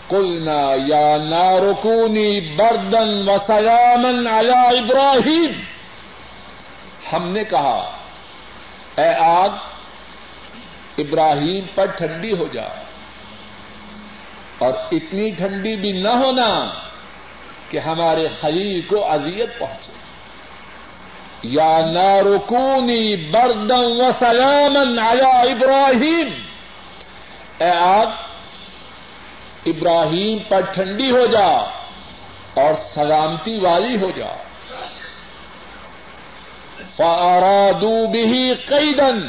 [0.08, 5.77] کلنا یا نارکونی بردن و سیامن علی ابراہیم۔
[7.12, 7.90] ہم نے کہا،
[8.96, 9.48] اے آگ،
[10.98, 12.68] ابراہیم پر ٹھنڈی ہو جا۔
[14.58, 16.68] اور اتنی ٹھنڈی بھی نہ ہونا
[17.68, 19.92] کہ ہمارے خلیل کو اذیت پہنچے۔
[21.42, 26.28] یا نارکونی بردم و سلامن آیا ابراہیم۔
[27.58, 28.08] اے آپ
[29.66, 31.46] ابراہیم پر ٹھنڈی ہو جا
[32.54, 34.47] اور سلامتی والی ہو جا۔
[36.98, 39.26] فارادو بھی کئی دن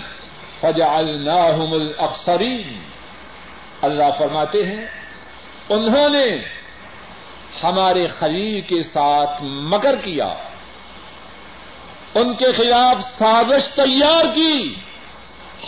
[0.62, 2.80] فجعلناهم الاخسرین
[3.82, 4.86] اللہ فرماتے ہیں،
[5.70, 6.28] انہوں نے
[7.64, 10.34] ہمارے خلیل کے ساتھ مکر کیا،
[12.16, 14.76] ان کے خلاف سازش تیار کی،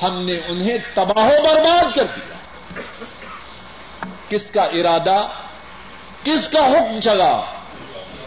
[0.02, 2.38] ہم نے انہیں تباہ و برباد کر دیا۔
[4.30, 5.28] کس کا ارادہ،
[6.24, 7.42] کس کا حکم چلا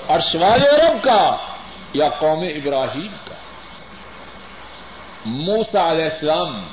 [0.08, 1.36] ارشوال رب کا
[1.92, 3.12] یا قوم ابراہیم؟
[5.24, 6.64] موسا علیہ السلام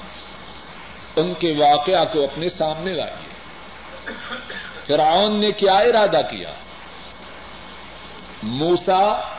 [1.15, 3.31] ان کے واقعہ کو اپنے سامنے لائیے۔
[4.87, 6.51] فرعون نے کیا ارادہ کیا؟
[8.43, 9.31] موسا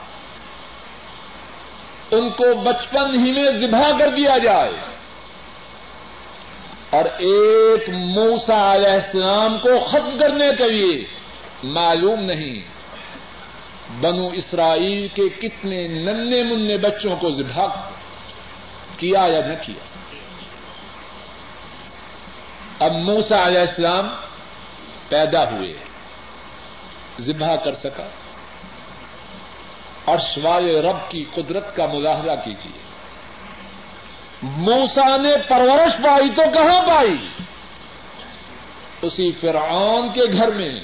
[2.11, 4.73] ان کو بچپن ہی میں ذبح کر دیا جائے
[6.91, 11.05] اور ایک موسا علیہ السلام کو ختم کرنے کے لیے
[11.63, 12.63] معلوم نہیں
[14.01, 17.67] بنو اسرائیل کے کتنے ننے منہ بچوں کو ذبح
[19.03, 19.85] کیا یا نہ کیا۔
[22.85, 24.09] اب موسا علیہ السلام
[25.09, 25.75] پیدا ہوئے۔
[27.21, 28.09] ذبح کر سکا۔
[30.05, 32.83] اور شوائے رب کی قدرت کا مظاہرہ کیجیے۔
[34.43, 37.29] موسا نے پرورش پائی تو کہاں پائی؟
[39.03, 40.81] اسی فرعون کے گھر میں۔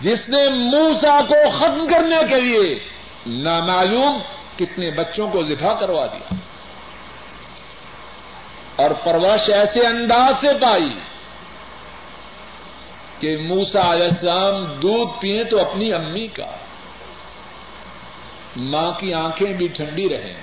[0.00, 2.88] جس نے موسا کو ختم کرنے کے لیے
[3.26, 4.18] نامعلوم
[4.56, 6.34] کتنے بچوں کو ذبح کروا دیا۔
[8.76, 10.98] اور پرورش ایسے انداز سے پائی
[13.18, 16.50] کہ موسا علیہ السلام دودھ پیئیں تو اپنی امی کا،
[18.56, 20.40] ماں کی آنکھیں بھی ٹھنڈی رہیں۔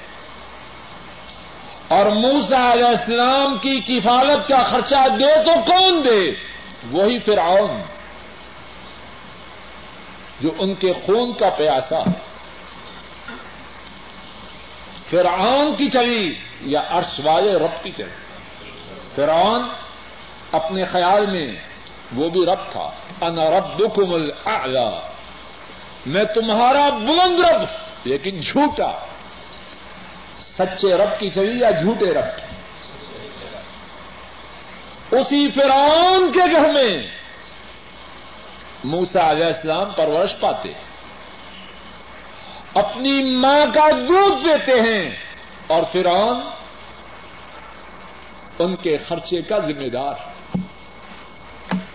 [1.88, 6.32] اور موسا علیہ السلام کی کفالت کا خرچہ دے تو کون دے؟
[6.92, 7.82] وہی فرعون،
[10.40, 12.27] جو ان کے خون کا پیاسا ہے۔
[15.10, 18.10] فرعون کی چلی یا عرش والے رب کی چلی۔
[19.16, 19.70] فرعون
[20.52, 21.56] اپنے خیال میں
[22.16, 22.92] وہ بھی رب تھا۔
[23.22, 24.90] انا ربکم الاعلی۔
[26.06, 27.62] میں تمہارا بلند رب،
[28.04, 28.92] لیکن جھوٹا۔
[30.58, 32.42] سچے رب کی چلی یا جھوٹے رب کی؟
[35.12, 37.08] اسی فرعون کے گھر میں
[38.84, 40.87] موسا علیہ السلام پرورش پاتے۔ ہیں
[42.78, 45.16] اپنی ماں کا دودھ دیتے ہیں
[45.68, 46.42] اور فرعون
[48.60, 50.14] ان کے خرچے کا ذمہ دار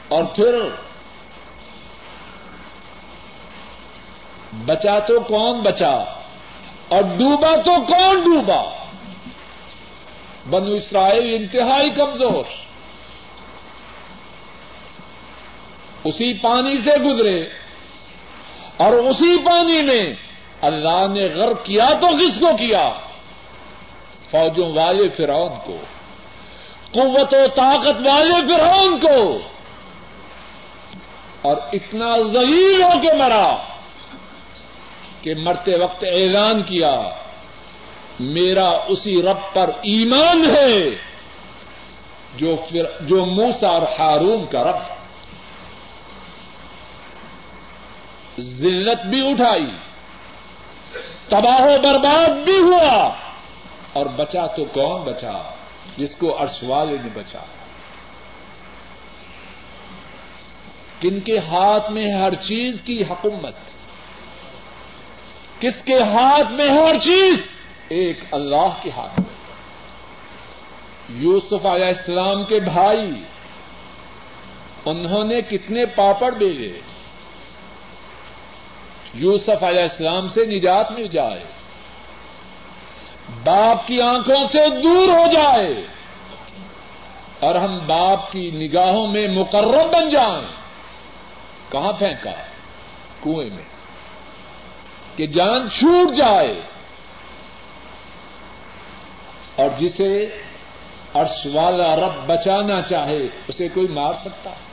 [0.09, 0.55] اور پھر
[4.67, 5.95] بچا تو کون بچا
[6.89, 8.63] اور ڈوبا تو کون ڈوبا؟
[10.51, 12.45] بنو اسرائیل انتہائی کمزور۔
[16.05, 17.49] اسی پانی سے گزرے
[18.77, 20.32] اور اسی پانی میں
[20.63, 22.93] اللہ نے غرق کیا تو کس کو کیا۔
[24.31, 25.77] فوجوں والے فرعون کو،
[26.93, 29.39] قوت و طاقت والے فرعون کو۔
[31.43, 33.57] اور اتنا ذلیل ہو کے مرا
[35.21, 37.03] کہ مرتے وقت اعلان کیا،
[38.21, 40.91] میرا اسی رب پر ایمان ہے
[42.37, 42.57] جو
[43.01, 44.93] جو موسا اور ہارون کا رب۔
[48.41, 49.92] ذلت بھی اٹھائی۔
[51.33, 53.15] تباہ و برباد بھی ہوا
[53.93, 55.55] اور بچا تو کون بچا
[55.97, 57.39] جس کو عرش والے نے بچا؟
[61.01, 63.55] کن کے ہاتھ میں ہر چیز کی حکومت؟
[65.61, 67.35] کس کے ہاتھ میں ہر چیز؟
[67.89, 69.33] ایک اللہ کے ہاتھ میں۔
[71.09, 73.23] یوسف علیہ السلام کے بھائی،
[74.85, 76.81] انہوں نے کتنے پاپڑ بھیجے
[79.15, 81.45] یوسف علیہ السلام سے نجات مل جائے،
[83.45, 85.75] باپ کی آنکھوں سے دور ہو جائے،
[87.41, 90.47] اور ہم باپ کی نگاہوں میں مقرر بن جائیں۔
[91.69, 92.31] کہاں پھینکا
[93.23, 93.65] کنویں میں۔
[95.17, 96.61] کہ جان چھوٹ جائے۔
[99.57, 100.43] اور جسے
[101.15, 104.72] عرش والا رب بچانا چاہے، اسے کوئی مار سکتا؟ ہے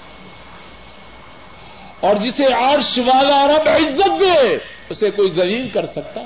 [1.99, 4.57] اور جسے عرش والا رب عزت دے،
[4.89, 6.21] اسے کوئی ذلیل کر سکتا؟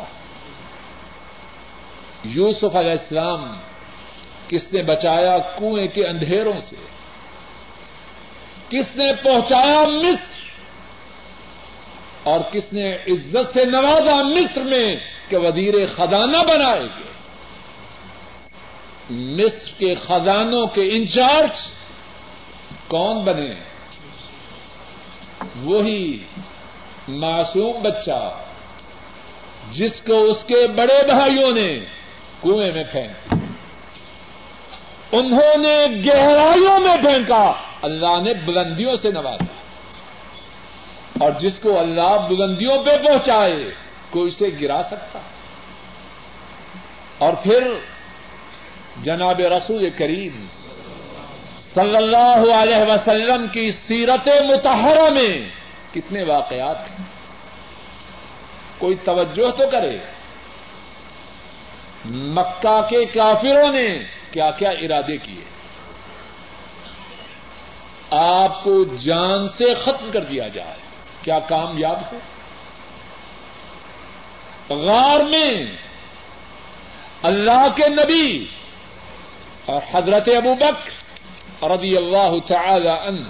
[2.24, 3.58] یوسف علیہ السلام
[4.48, 6.76] کس نے بچایا کنویں کے اندھیروں سے؟
[8.70, 10.42] کس نے پہنچایا مصر؟
[12.24, 14.96] اور کس نے عزت سے نوازا مصر میں
[15.30, 17.12] کہ وزیر خزانہ بنائے گے
[19.10, 21.56] مصر کے خزانوں کے انچارج
[22.88, 23.73] کون بنے؟ ہیں
[25.56, 26.24] وہی
[27.08, 28.36] معصوم بچہ
[29.72, 31.80] جس کو اس کے بڑے بھائیوں نے
[32.44, 33.36] کنویں میں پھینک
[35.12, 39.54] انہوں نے گہرائیوں میں پھینکا۔ اللہ نے بلندیوں سے نوازا۔
[41.20, 43.72] اور جس کو اللہ بلندیوں پہ پہنچائے،
[44.10, 45.20] کوئی اسے گرا سکتا۔
[47.18, 47.74] اور پھر
[49.02, 50.46] جناب رسول کریم
[51.76, 55.50] صلی اللہ علیہ وسلم کی سیرت متحرہ میں
[55.94, 57.06] کتنے واقعات ہیں۔
[58.78, 59.98] کوئی توجہ تو کرے۔
[62.06, 65.46] مکہ کے کافروں نے کیا کیا ارادے کیے۔
[68.12, 70.78] آپ کو جان سے ختم کر دیا جائے۔
[71.22, 72.18] کیا کامیاب ہو
[74.76, 75.66] غار میں
[77.24, 78.46] اللہ کے نبی
[79.66, 81.03] اور حضرت ابو بکر
[81.64, 83.24] رضی اللہ تعالی ان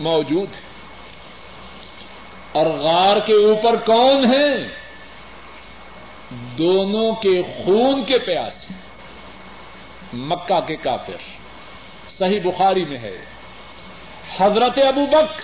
[0.00, 0.70] موجود ہے
[2.52, 4.68] اور غار کے اوپر کون ہیں؟
[6.58, 8.72] دونوں کے خون کے پیاس
[10.12, 11.16] مکہ کے کافر۔
[12.18, 13.24] صحیح بخاری میں ہے۔
[14.36, 15.42] حضرت ابو بک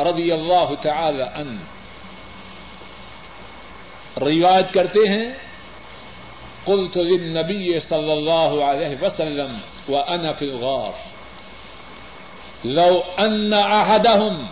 [0.00, 1.58] رضی اللہ تعالی ان
[4.16, 5.30] روایت کرتے ہیں،
[6.64, 11.09] قلت للنبی صلی اللہ علیہ وسلم وانا في الغار۔
[12.64, 14.48] لو ان احدهم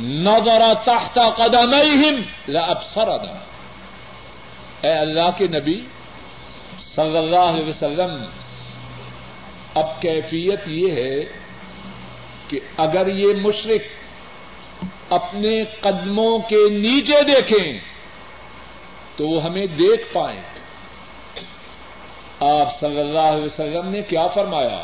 [0.00, 3.38] نظر تحت قدميهم لابصرنا
[4.82, 5.80] اے اللہ کے نبی
[6.94, 8.24] صلی اللہ علیہ وسلم،
[9.74, 11.24] اب کیفیت یہ ہے
[12.48, 17.78] کہ اگر یہ مشرق اپنے قدموں کے نیچے دیکھیں
[19.16, 20.42] تو وہ ہمیں دیکھ پائیں۔
[22.40, 24.82] آپ صلی اللہ علیہ وسلم نے کیا فرمایا؟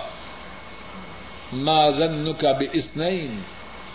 [1.52, 3.40] ما ظن کا بھی اسنعین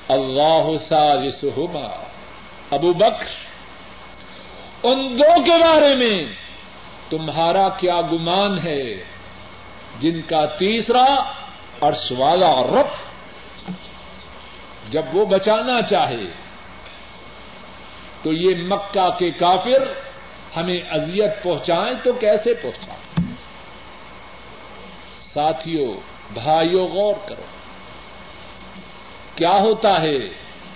[0.09, 1.87] اللہ سالسہما
[2.71, 3.27] ابو بکر،
[4.83, 6.17] ان دو کے بارے میں
[7.09, 8.83] تمہارا کیا گمان ہے؟
[9.99, 11.05] جن کا تیسرا
[11.81, 12.91] عرش والا رب
[14.91, 16.25] جب وہ بچانا چاہے،
[18.23, 19.83] تو یہ مکہ کے کافر
[20.55, 23.35] ہمیں اذیت پہنچائیں تو کیسے پہنچائیں؟
[25.33, 25.93] ساتھیوں
[26.33, 27.43] بھائیوں غور کرو۔
[29.35, 30.17] کیا ہوتا ہے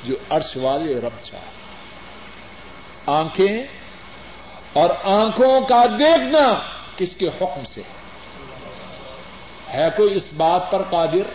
[0.03, 1.57] جو عرش والے رب چاہے؟
[3.05, 3.63] آنکھیں
[4.73, 6.59] اور آنکھوں کا دیکھنا
[6.97, 7.81] کس کے حکم سے
[9.73, 11.31] ہے؟ کوئی اس بات پر قادر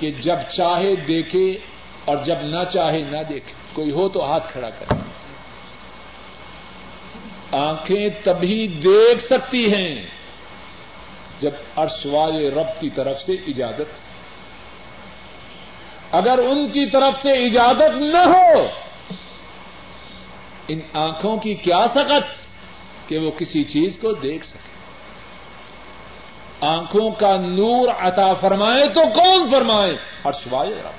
[0.00, 1.58] کہ جب چاہے دیکھے
[2.04, 4.94] اور جب نہ چاہے نہ دیکھے؟ کوئی ہو تو ہاتھ کھڑا کرے۔
[7.52, 10.06] آنکھیں تبھی دیکھ سکتی ہیں
[11.44, 14.00] جب عرش والے رب کی طرف سے اجازت۔
[16.14, 18.66] اگر ان کی طرف سے اجازت نہ ہو،
[20.68, 22.24] ان آنکھوں کی کیا سکت
[23.08, 24.74] کہ وہ کسی چیز کو دیکھ سکے۔
[26.66, 30.96] آنکھوں کا نور عطا فرمائے تو کون فرمائے؟ عرش والے رب۔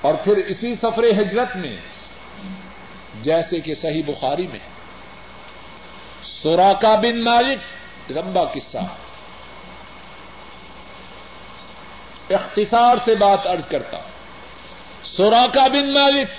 [0.00, 1.76] اور پھر اسی سفر ہجرت میں،
[3.22, 4.58] جیسے کہ صحیح بخاری میں
[6.42, 7.58] سوراکا بن مالک
[8.10, 8.78] لمبا قصہ۔
[12.30, 13.98] اختصار سے بات ارض کرتا
[15.04, 16.30] سوراکا بن مالک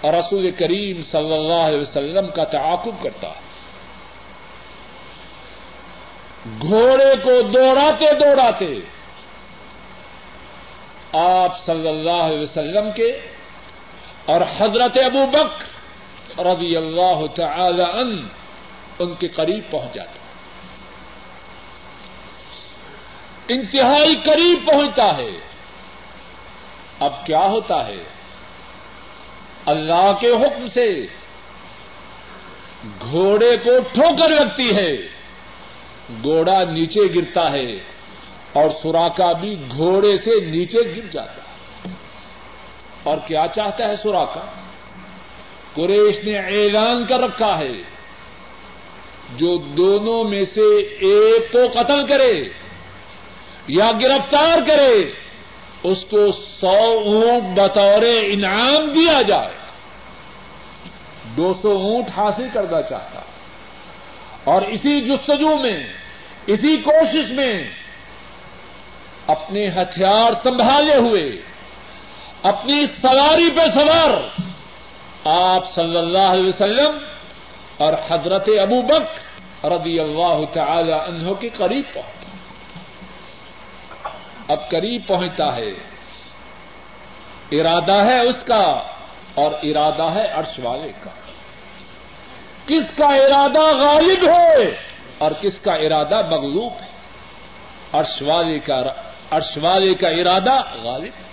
[0.00, 3.32] اور رسول کریم صلی اللہ علیہ وسلم کا تعاقب کرتا
[6.60, 8.80] گھوڑے کو دوڑاتے دوڑاتے
[11.12, 13.20] آپ صلی اللہ علیہ وسلم کے
[14.26, 15.64] اور حضرت ابو بک
[16.40, 18.28] رضی اللہ تعالی ان
[18.98, 20.12] ان کے قریب پہنچ جاتا
[23.48, 25.30] انتہائی قریب پہنچتا ہے۔
[27.00, 28.02] اب کیا ہوتا ہے؟
[29.66, 31.06] اللہ کے حکم سے
[33.00, 34.96] گھوڑے کو ٹھوکر لگتی ہے۔
[36.22, 37.76] گھوڑا نیچے گرتا ہے
[38.52, 41.94] اور سوراخا بھی گھوڑے سے نیچے گر جاتا ہے۔
[43.02, 44.40] اور کیا چاہتا ہے سوراخا
[45.74, 47.72] قریش نے اعلان کر رکھا ہے۔
[49.34, 52.48] جو دونوں میں سے ایک کو قتل کرے
[53.68, 55.10] یا گرفتار کرے،
[55.82, 59.52] اس کو سو اونٹ بطور انعام دیا جائے۔
[61.36, 63.20] دو سو اونٹ حاصل کرنا چاہتا۔
[64.44, 65.92] اور اسی جستجو میں،
[66.46, 67.70] اسی کوشش میں
[69.26, 71.40] اپنے ہتھیار سنبھالے ہوئے،
[72.42, 74.40] اپنی سواری پہ سوار،
[75.24, 76.98] آپ صلی اللہ علیہ وسلم
[77.76, 79.04] اور حضرت ابو بک
[79.64, 82.26] رضی اللہ تعالی عنہ کے قریب پہنچا
[84.48, 85.70] اب قریب پہنچتا ہے۔
[87.52, 88.82] ارادہ ہے اس کا
[89.34, 91.10] اور ارادہ ہے عرش والے کا۔
[92.66, 94.76] کس کا ارادہ غالب ہے
[95.18, 96.88] اور کس کا ارادہ مغلوب ہے؟
[97.92, 98.82] عرش والے کا
[99.30, 101.26] عرش والے کا ارادہ غالب ہے۔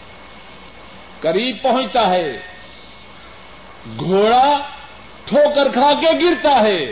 [1.22, 2.39] قریب پہنچتا ہے۔
[4.00, 4.60] گھوڑا
[5.26, 6.84] ٹھوکر کھا کے گرتا ہے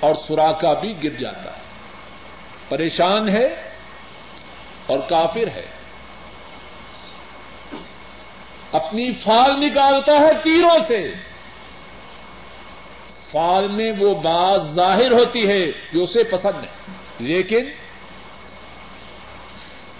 [0.00, 1.62] اور سوراخا بھی گر جاتا ہے۔
[2.68, 3.62] پریشان ہے
[4.86, 5.66] اور کافر ہے۔
[8.72, 11.12] اپنی فال نکالتا ہے تیروں سے۔
[13.30, 17.64] فال میں وہ بات ظاہر ہوتی ہے جو اسے پسند ہے۔ لیکن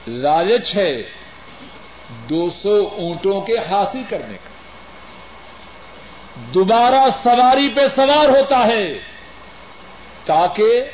[0.08, 1.02] لالچ ہے
[2.30, 4.47] دو سو اونٹوں کے حاصل کرنے کا۔
[6.38, 8.98] دوبارہ سواری پہ سوار ہوتا ہے۔
[10.24, 10.84] تاکہ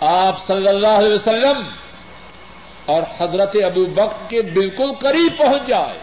[0.00, 1.68] آپ صلی اللہ علیہ وسلم
[2.86, 5.98] اور حضرت ابو بک کے بالکل قریب پہنچ جائے۔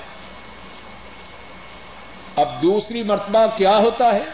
[2.36, 4.26] اب دوسری مرتبہ کیا ہوتا ہے؟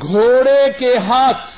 [0.00, 1.50] گھوڑے کے ہاتھ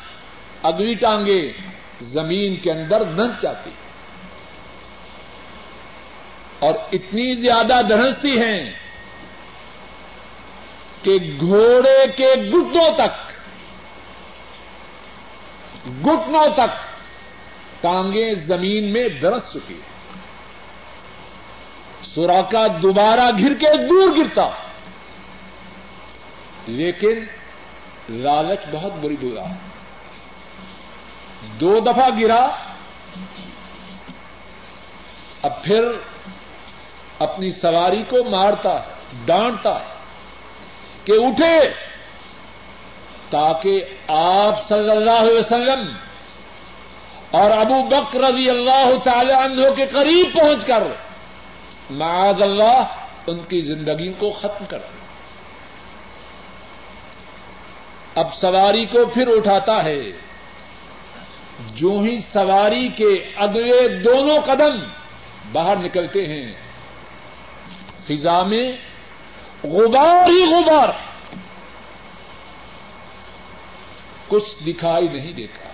[0.63, 1.53] اگلی ٹانگے
[2.01, 3.71] زمین کے اندر دھنس جاتی
[6.59, 8.90] اور اتنی زیادہ دھنستی ہیں
[11.03, 13.31] کہ گھوڑے کے گٹنوں تک
[16.07, 16.91] گٹنوں تک
[17.83, 19.91] ٹانگیں زمین میں درس چکی ہے
[22.15, 24.49] سوراخا دوبارہ گر کے دور گرتا۔
[26.67, 27.25] لیکن
[28.09, 29.45] لالچ بہت بری برا
[31.61, 32.49] دو دفعہ گرا۔
[35.43, 35.85] اب پھر
[37.19, 38.95] اپنی سواری کو مارتا ہے
[39.25, 40.00] ڈانٹتا۔ ہے
[41.11, 41.71] کہ اٹھے
[43.31, 45.93] تاکہ آپ صلی اللہ علیہ وسلم
[47.31, 50.83] اور ابو بکر رضی اللہ تعالی عنہ کے قریب پہنچ کر
[51.91, 52.83] معاذ اللہ
[53.27, 55.01] ان کی زندگی کو ختم کر دیں۔
[58.15, 60.03] اب سواری کو پھر اٹھاتا ہے۔
[61.75, 64.85] جو ہی سواری کے اگلے دونوں قدم
[65.53, 66.53] باہر نکلتے ہیں،
[68.07, 68.73] فضا میں
[69.65, 70.89] غبار ہی غبار۔
[74.29, 75.69] کچھ دکھائی نہیں دیتا۔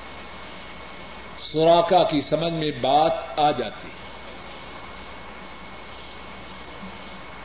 [1.52, 3.88] سوراخا کی سمجھ میں بات آ جاتی۔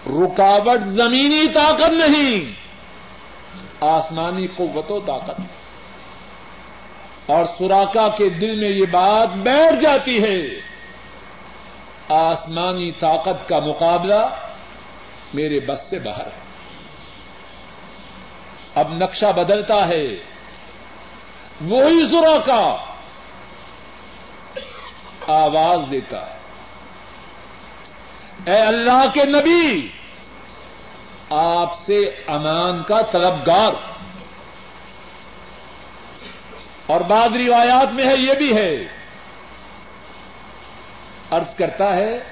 [0.07, 2.53] رکاوٹ زمینی طاقت نہیں۔
[3.81, 5.41] آسمانی قوت و طاقت۔
[7.25, 10.59] اور سوراخا کے دل میں یہ بات بیٹھ جاتی ہے۔
[12.09, 14.50] آسمانی طاقت کا مقابلہ
[15.33, 16.51] میرے بس سے باہر ہے۔
[18.75, 20.07] اب نقشہ بدلتا ہے۔
[21.61, 22.93] وہی سوراخا
[25.27, 26.37] آواز دیتا ہے۔
[28.45, 29.87] اے اللہ کے نبی،
[31.29, 33.73] آپ سے امان کا طلبگار۔
[36.85, 38.87] اور بعض روایات میں ہے، یہ بھی ہے۔
[41.31, 42.23] ارض کرتا ہے،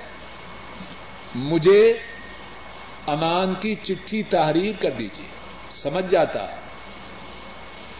[1.36, 2.00] مجھے
[3.10, 5.28] امان کی چٹھی تحریر کر دیجیے
[5.70, 6.60] سمجھ جاتا۔ ہے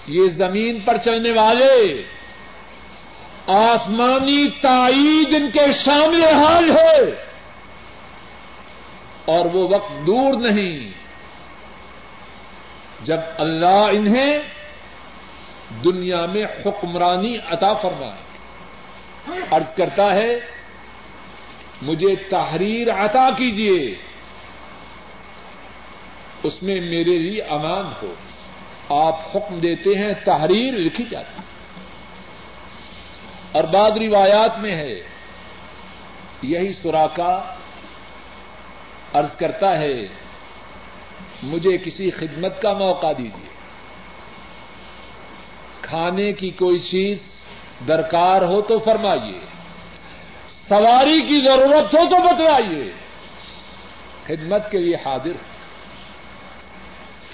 [0.08, 2.04] یہ زمین پر چلنے والے
[3.48, 7.26] آسمانی تائید ان کے شامل حال ہے۔
[9.26, 10.92] اور وہ وقت دور نہیں۔
[13.06, 14.40] جب اللہ انہیں
[15.84, 18.30] دنیا میں حکمرانی عطا فرمائے۔
[19.52, 20.40] ارض کرتا ہے،
[21.82, 23.96] مجھے تحریر عطا کیجیے
[26.44, 28.14] اس میں میرے لیے امان ہو۔
[28.96, 31.42] آپ حکم دیتے ہیں، تحریر لکھی جاتی۔
[33.52, 35.02] اور بعد روایات میں ہے،
[36.42, 37.56] یہی سوراخا
[39.14, 40.08] ارض کرتا ہے،
[41.44, 43.50] مجھے کسی خدمت کا موقع دیجیے
[45.82, 47.20] کھانے کی کوئی چیز
[47.88, 49.40] درکار ہو تو فرمائیے۔
[50.70, 52.92] سواری کی ضرورت ہو تو بتلائیے۔
[54.24, 55.59] خدمت کے لیے حاضر ہوں۔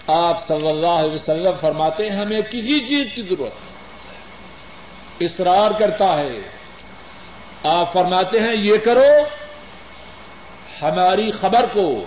[0.08, 3.54] آپ صلی اللہ علیہ وسلم فرماتے ہیں، ہمیں کسی چیز کی ضرورت
[5.22, 6.40] اصرار کرتا ہے۔
[7.64, 9.28] آپ فرماتے ہیں، یہ کرو،
[10.82, 12.04] ہماری خبر کو،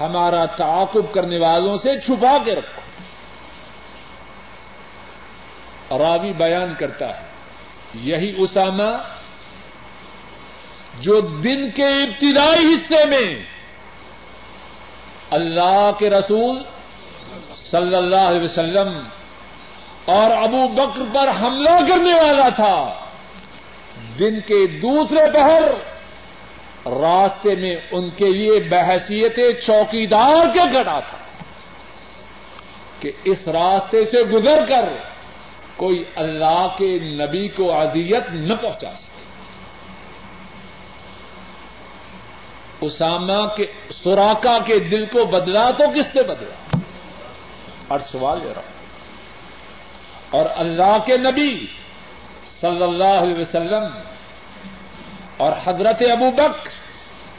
[0.00, 2.82] ہمارا تعاقب کرنے والوں سے چھپا کے رکھو۔
[5.98, 7.26] راوی بیان کرتا ہے،
[7.94, 8.92] یہی اسامہ
[11.00, 13.42] جو دن کے ابتدائی حصے میں
[15.30, 16.62] اللہ کے رسول
[17.72, 18.90] صلی اللہ علیہ وسلم،
[20.06, 22.76] اور ابو بکر پر حملہ کرنے والا تھا۔
[24.18, 25.62] دن کے دوسرے پہر
[27.00, 31.18] راستے میں ان کے لیے بحثیت چوکیدار کے کھڑا تھا
[33.00, 34.88] کہ اس راستے سے گزر کر
[35.76, 39.24] کوئی اللہ کے نبی کو اذیت نہ پہنچا سکے۔
[42.80, 43.66] اسامہ کے
[44.02, 46.54] سوراخا کے دل کو بدلا تو کس نے بدلا؟
[47.98, 48.82] سوال یہ رہا ہوں۔
[50.30, 51.66] اور اللہ کے نبی
[52.60, 53.84] صلی اللہ علیہ وسلم
[55.36, 56.68] اور حضرت ابو بک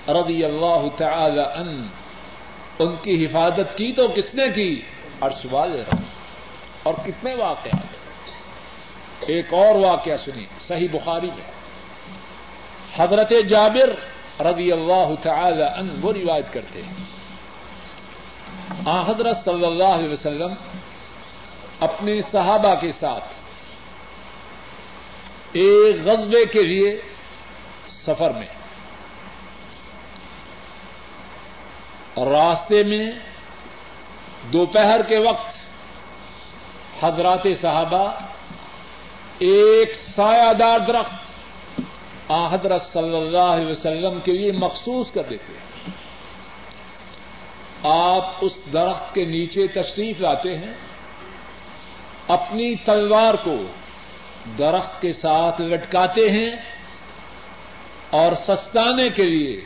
[0.10, 1.88] رضی اللہ تعالی ان
[2.80, 4.82] ان کی حفاظت کی تو کس نے کی؟
[5.20, 6.02] اور سوال رہا
[6.84, 7.96] اور کتنے واقعات
[9.20, 11.52] ایک اور واقعہ سنی صحیح بخاری میں۔
[12.96, 13.96] حضرت جابر
[14.46, 17.13] رضی اللہ تعالی ان وہ روایت کرتے ہیں۔
[18.88, 20.54] حضرت صلی اللہ علیہ وسلم
[21.80, 23.24] اپنے صحابہ کے ساتھ
[25.54, 27.02] ایک غزبے کے لیے
[28.06, 28.48] سفر میں
[32.14, 33.12] اور راستے میں
[34.54, 35.54] دوپہر کے وقت
[37.04, 38.12] حضرات صحابہ
[39.40, 41.24] ایک سایہ دار درخت
[42.30, 45.73] آ حضرت صلی اللہ علیہ وسلم کے لیے مخصوص کر دیتے ہیں۔
[47.84, 50.74] آپ اس درخت کے نیچے تشریف لاتے ہیں،
[52.28, 53.56] اپنی تلوار کو
[54.58, 56.52] درخت کے ساتھ لٹکاتے ہیں
[58.10, 59.62] اور سستانے کے لیے،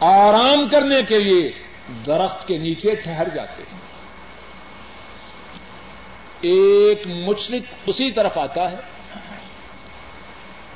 [0.00, 1.52] آرام کرنے کے لیے
[2.06, 3.80] درخت کے نیچے ٹھہر جاتے ہیں۔
[6.40, 8.76] ایک مشرق اسی طرف آتا ہے۔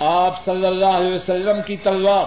[0.00, 2.24] آپ صلی اللہ علیہ وسلم کی تلوار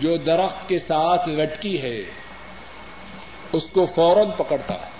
[0.00, 2.17] جو درخت کے ساتھ لٹکی ہے۔
[3.52, 4.90] اس کو فوراً پکڑتا ہے۔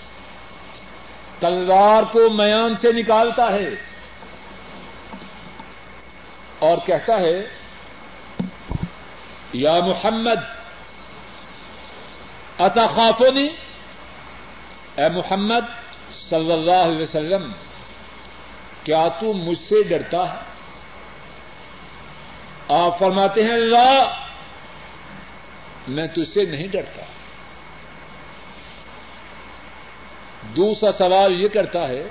[1.39, 3.69] تلوار کو میان سے نکالتا ہے۔
[6.59, 7.47] اور کہتا ہے،
[9.53, 10.37] یا محمد
[12.57, 13.47] اتا خافونی
[14.95, 15.93] اے محمد
[16.29, 17.51] صلی اللہ علیہ وسلم،
[18.83, 20.39] کیا تو مجھ سے ڈرتا ہے؟
[22.67, 24.13] آپ فرماتے ہیں اللہ
[25.87, 27.01] میں تجھ سے نہیں ڈرتا۔
[30.43, 32.07] دوسرا سوال یہ کرتا ہے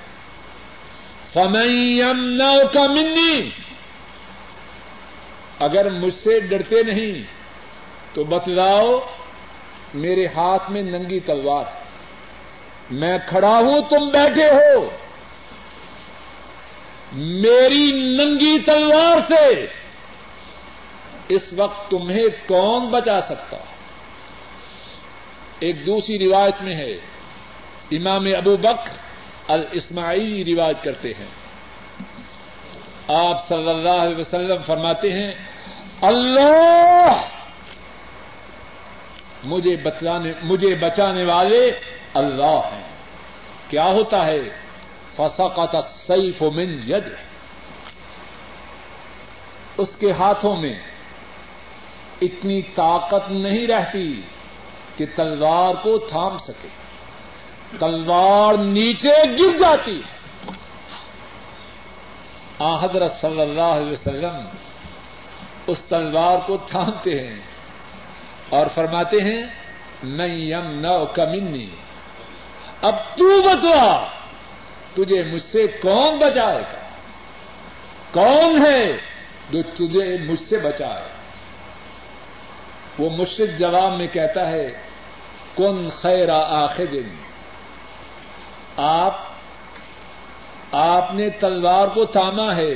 [1.32, 3.50] فمیم نو کا منی
[5.58, 7.22] اگر مجھ سے ڈرتے نہیں،
[8.14, 9.00] تو بتلاؤ
[9.94, 11.82] میرے ہاتھ میں ننگی تلوار ہے۔
[12.90, 14.90] میں کھڑا ہوں، تم بیٹھے ہو۔
[17.12, 19.66] میری ننگی تلوار سے
[21.28, 23.56] اس وقت تمہیں کون بچا سکتا؟
[25.58, 26.96] ایک دوسری روایت میں ہے
[27.91, 28.97] امام ابو بکر
[29.49, 31.28] الاسماعیلی روایت کرتے ہیں۔
[33.09, 35.34] آپ صلی اللہ علیہ وسلم فرماتے ہیں،
[36.01, 37.22] اللہ
[39.45, 41.70] مجھے بتلانے، مجھے بچانے والے
[42.14, 42.89] اللہ ہیں۔
[43.68, 44.41] کیا ہوتا ہے؟
[45.16, 47.05] فسا کا من ید
[49.76, 50.78] اس کے ہاتھوں میں
[52.22, 54.22] اتنی طاقت نہیں رہتی
[54.97, 56.68] کہ تلوار کو تھام سکے۔
[57.78, 60.18] تلوار نیچے گر جاتی ہے۔
[62.58, 64.44] آ، حضرت صلی اللہ علیہ وسلم
[65.66, 67.40] اس تلوار کو تھامتے ہیں
[68.48, 69.42] اور فرماتے ہیں
[70.02, 71.70] نہیں یم نو کمنی
[72.82, 74.06] اب تو بتلا،
[74.94, 76.88] تجھے مجھ سے کون بچائے گا؟
[78.12, 78.92] کون ہے
[79.50, 81.08] جو تجھے مجھ سے بچائے؟
[82.98, 84.72] وہ مشرق جواب میں کہتا ہے،
[85.56, 87.27] کن خیر آخر دن؟
[88.78, 89.14] آپ
[90.72, 92.74] آپ نے تلوار کو تھاما ہے،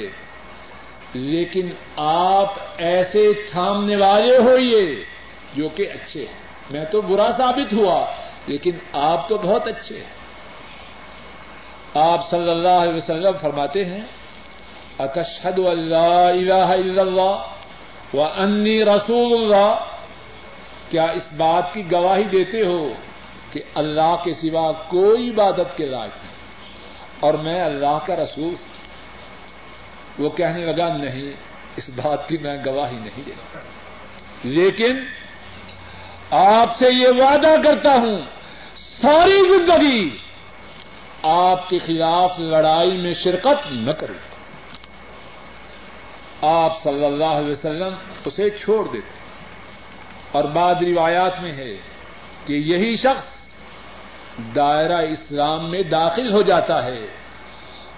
[1.15, 5.05] لیکن آپ ایسے تھامنے والے ہوئیے
[5.55, 8.07] جو کہ اچھے ہیں۔ میں تو برا ثابت ہوا،
[8.47, 10.23] لیکن آپ تو بہت اچھے ہیں۔
[11.95, 14.01] آپ صلی اللہ علیہ وسلم فرماتے ہیں
[14.99, 19.75] اکشد اللہ الہ الا اللہ و انی رسول اللہ
[20.89, 22.93] کیا اس بات کی گواہی دیتے ہو؟
[23.53, 26.35] کہ اللہ کے سوا کوئی عبادت کے لائق نہیں۔
[27.21, 28.55] اور میں اللہ کا رسول
[30.19, 31.33] وہ کہنے لگا، نہیں،
[31.77, 33.33] اس بات کی میں گواہی نہیں دے
[34.45, 34.97] لیکن
[36.31, 38.19] آپ سے یہ وعدہ کرتا ہوں،
[38.75, 40.17] ساری زندگی
[41.23, 44.33] آپ کے خلاف لڑائی میں شرکت نہ کروں
[46.43, 47.95] آپ صلی اللہ علیہ وسلم
[48.25, 49.23] اسے چھوڑ دیتے۔
[50.33, 51.77] اور بعد روایات میں ہے
[52.47, 53.32] کہ یہی شخص
[54.57, 57.07] دائرہ اسلام میں داخل ہو جاتا ہے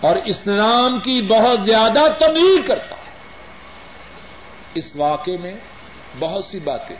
[0.00, 3.10] اور اسلام کی بہت زیادہ تبدیل کرتا ہے۔
[4.74, 5.54] اس واقعے میں
[6.18, 6.96] بہت سی باتیں۔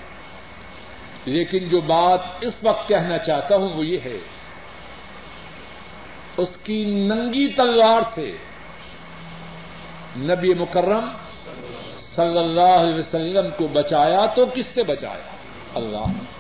[1.25, 4.19] لیکن جو بات اس وقت کہنا چاہتا ہوں وہ یہ ہے،
[6.37, 8.37] اس کی ننگی تلوار سے
[10.17, 11.09] نبی مکرم
[12.17, 15.37] صلی اللہ علیہ وسلم کو بچایا تو کس سے بچایا؟
[15.75, 16.34] اللہ۔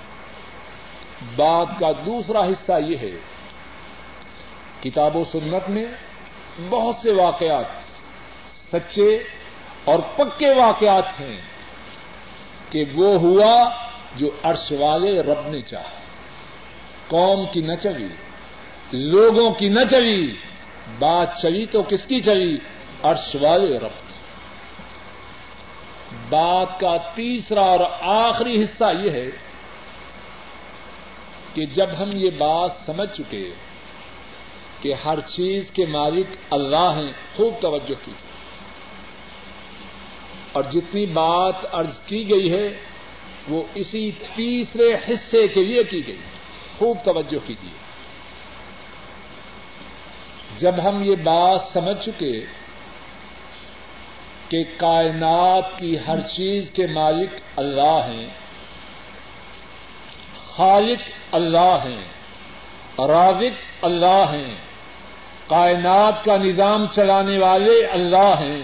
[1.36, 3.10] بات کا دوسرا حصہ یہ ہے،
[4.82, 5.86] کتاب و سنت میں
[6.70, 7.64] بہت سے واقعات
[8.72, 9.22] سچے
[9.84, 11.40] اور پکے واقعات ہیں
[12.70, 13.70] کہ وہ ہوا
[14.16, 15.90] جو عرش والے رب نے چاہا۔
[17.08, 18.08] قوم کی نہ چلی
[18.92, 20.36] لوگوں کی نہ چلی
[20.98, 22.58] بات چلی تو کس کی چلی
[23.02, 24.14] عرش والے رب کی۔
[26.28, 29.26] بات کا تیسرا اور آخری حصہ یہ ہے
[31.54, 33.50] کہ جب ہم یہ بات سمجھ چکے
[34.80, 38.32] کہ ہر چیز کے مالک اللہ ہیں، خوب توجہ کیجیے
[40.52, 42.66] اور جتنی بات ارض کی گئی ہے،
[43.48, 46.20] وہ اسی تیسرے حصے کے لیے کی گئی۔
[46.78, 47.72] خوب توجہ کیجیے
[50.58, 52.44] جب ہم یہ بات سمجھ چکے
[54.48, 58.26] کہ کائنات کی ہر چیز کے مالک اللہ ہیں،
[60.56, 62.04] خالق اللہ ہیں،
[62.98, 64.54] رازق اللہ ہیں،
[65.46, 68.62] کائنات کا نظام چلانے والے اللہ ہیں۔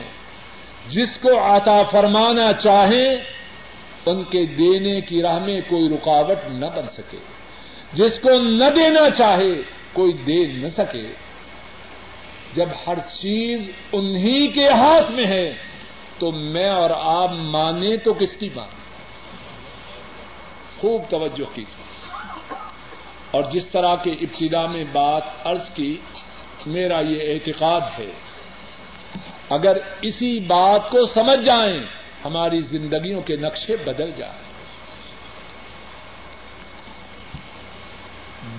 [0.88, 3.16] جس کو عطا فرمانا چاہیں
[4.06, 7.18] ان کے دینے کی راہ میں کوئی رکاوٹ نہ بن سکے۔
[7.92, 9.62] جس کو نہ دینا چاہے،
[9.92, 11.06] کوئی دے نہ سکے۔
[12.54, 15.54] جب ہر چیز انہی کے ہاتھ میں ہے،
[16.18, 18.80] تو میں اور آپ مانے تو کس کی مانے
[20.80, 21.79] خوب توجہ کیجیے۔
[23.30, 25.96] اور جس طرح کے ابتدا میں بات عرض کی،
[26.66, 28.10] میرا یہ اعتقاد ہے۔
[29.48, 31.82] اگر اسی بات کو سمجھ جائیں،
[32.24, 34.50] ہماری زندگیوں کے نقشے بدل جائیں۔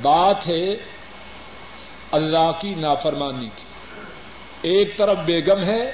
[0.01, 0.75] بات ہے
[2.11, 3.63] اللہ کی نافرمانی کی۔
[4.61, 5.91] ایک طرف بیگم ہے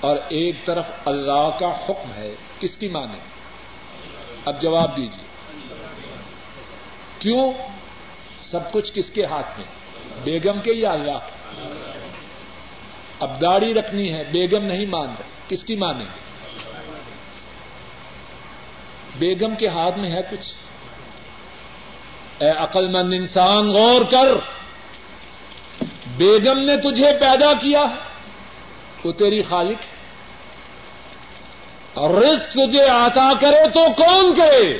[0.00, 3.18] اور ایک طرف اللہ کا حکم ہے۔ کس کی مانے
[4.44, 5.24] اب جواب دیجیے
[7.18, 7.52] کیوں؟
[8.54, 9.66] سب کچھ کس کے ہاتھ میں؟
[10.24, 12.08] بیگم کے یا اللہ؟ کے
[13.20, 16.20] اب داڑھی رکھنی ہے، بیگم نہیں مان رہی کس کی مانیں گے؟
[19.18, 20.54] بیگم کے ہاتھ میں ہے کچھ؟
[22.42, 24.34] اے عقل مند انسان، غور کر۔
[26.16, 27.84] بیگم نے تجھے پیدا کیا
[29.04, 29.96] وہ تیری خالق ہے۔
[31.94, 34.78] اور رزق تجھے آتا کرے تو کون کرے؟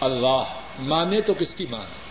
[0.00, 0.42] اللہ،
[0.78, 2.03] مانے تو کس کی مانے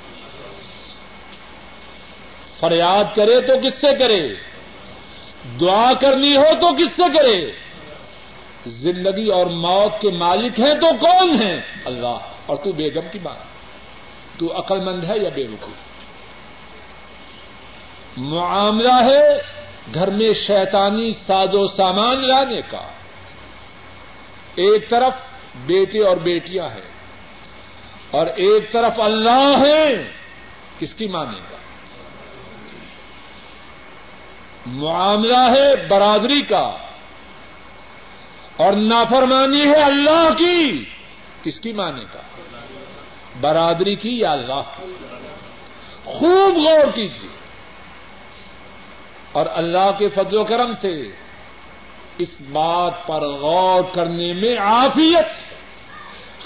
[2.59, 4.33] فریاد کرے تو کس سے کرے؟
[5.61, 7.51] دعا کرنی ہو تو کس سے کرے؟
[8.65, 13.37] زندگی اور موت کے مالک ہیں تو کون ہیں؟ اللہ۔ اور تو بیگم کی بات۔
[14.39, 15.71] تو عقل مند ہے یا بے رکو
[18.17, 19.41] معاملہ ہے
[19.93, 22.81] گھر میں شیطانی ساز و سامان لانے کا۔
[24.55, 25.13] ایک طرف
[25.65, 26.93] بیٹے اور بیٹیاں ہیں
[28.11, 30.11] اور ایک طرف اللہ ہے
[30.79, 31.57] کس کی مانے گا
[34.65, 36.77] معاملہ ہے برادری کا
[38.57, 40.85] اور نافرمانی ہے اللہ کی
[41.43, 42.19] کس کی مانے کا
[43.41, 44.93] برادری کی یا اللہ کی
[46.03, 47.29] خوب غور کیجیے
[49.31, 51.11] اور اللہ کے فضل و کرم سے
[52.17, 55.25] اس بات پر غور کرنے میں عافیت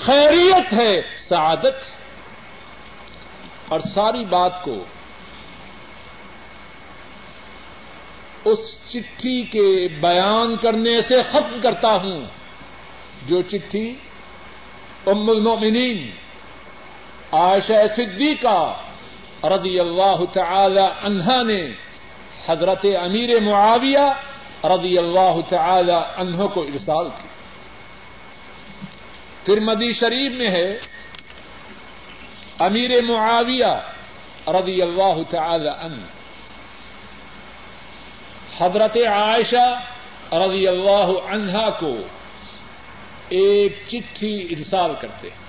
[0.06, 1.76] خیریت ہے، سعادت
[3.68, 4.86] اور ساری بات کو
[8.48, 12.22] اس چٹھی کے بیان کرنے سے ختم کرتا ہوں۔
[13.28, 13.96] جو چٹھی
[15.08, 16.12] ام المؤمنین
[17.32, 18.74] عائشہ صدیقہ
[19.44, 21.72] رضی اللہ تعالی عنہا نے
[22.48, 24.08] حضرت امیر معاویہ
[24.64, 27.28] رضی اللہ تعالی عنہ کو ارسال کی۔
[29.46, 30.80] پھر مدی شریف میں ہے،
[32.60, 33.74] امیر معاویہ
[34.48, 36.17] رضی اللہ تعالی عنہ
[38.58, 39.82] حضرت عائشہ
[40.34, 41.98] رضی اللہ عنہا کو
[43.30, 45.48] ایک چٹھی ارسال کرتے ہیں۔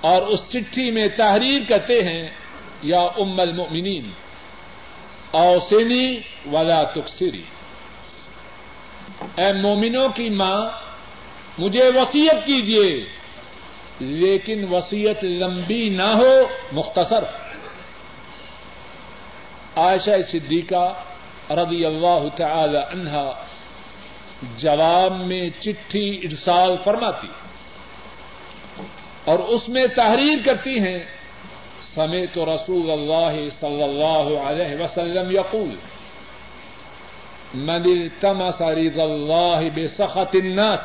[0.00, 2.28] اور اس چٹھی میں تحریر کرتے ہیں،
[2.82, 4.10] یا ام المؤمنین
[5.30, 6.20] اوسینی
[6.52, 7.42] ولا تکسری۔
[9.34, 10.70] اے مومنوں کی ماں،
[11.58, 13.04] مجھے وسیعت کیجیے
[14.00, 17.43] لیکن وسیعت لمبی نہ ہو، مختصر۔
[19.76, 20.92] عائشہ صدیقہ
[21.50, 23.32] رضی اللہ تعالی عنہا
[24.58, 27.28] جواب میں چٹھی ارسال فرماتی
[29.24, 30.98] اور اس میں تحریر کرتی ہیں،
[31.94, 35.74] سمیت رسول اللہ صلی اللہ علیہ وسلم یقول،
[37.54, 40.80] من التمس رضا اللہ بسخط الناس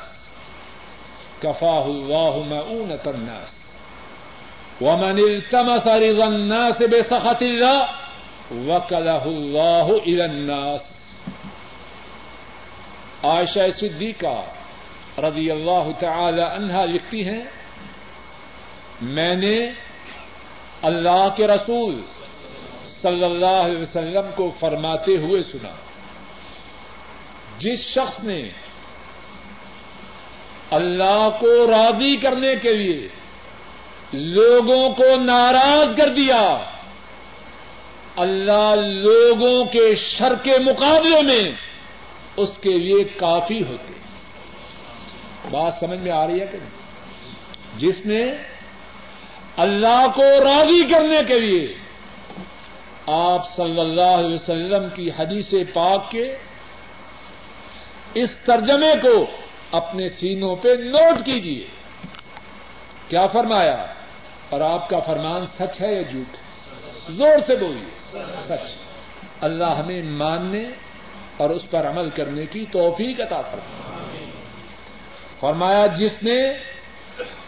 [1.39, 3.51] کفاہ اللہ مؤونة الناس۔
[4.81, 7.85] ومن التمس رضا الناس بسخط اللہ
[8.51, 10.81] وکلہ اللہ الناس
[13.23, 14.41] عائشہ صدیقہ
[15.19, 17.43] رضی اللہ تعالی عنہا لکھتی ہیں،
[19.01, 19.71] میں نے
[20.81, 22.01] اللہ کے رسول
[23.01, 25.75] صلی اللہ علیہ وسلم کو فرماتے ہوئے سنا۔
[27.57, 28.49] جس شخص نے
[30.71, 33.07] اللہ کو راضی کرنے کے لیے
[34.13, 36.41] لوگوں کو ناراض کر دیا
[38.19, 41.51] اللہ لوگوں کے شر کے مقابلے میں
[42.37, 43.93] اس کے لیے کافی ہوتے
[45.51, 46.69] بات سمجھ میں آ رہی ہے کہ نہیں؟
[47.77, 48.31] جس نے
[49.57, 51.73] اللہ کو راضی کرنے کے لیے
[53.07, 56.35] آپ صلی اللہ علیہ وسلم کی حدیث پاک کے
[58.13, 59.25] اس ترجمے کو
[59.71, 61.67] اپنے سینوں پہ نوٹ کیجیے
[63.07, 63.85] کیا فرمایا؟
[64.49, 66.37] اور آپ کا فرمان سچ ہے یا جھوٹ
[67.11, 67.98] زور سے بولیے۔
[68.47, 68.75] سچ
[69.41, 70.65] اللہ ہمیں ماننے
[71.37, 74.25] اور اس پر عمل کرنے کی توفیق عطا فرمائے۔
[75.39, 76.53] فرمایا، جس نے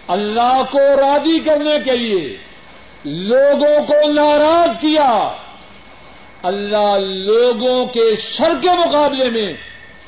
[0.08, 2.38] اللہ کو راضی کرنے کے لیے
[3.06, 5.36] لوگوں کو ناراض کیا،
[6.44, 9.54] اللہ لوگوں کے شر کے مقابلے میں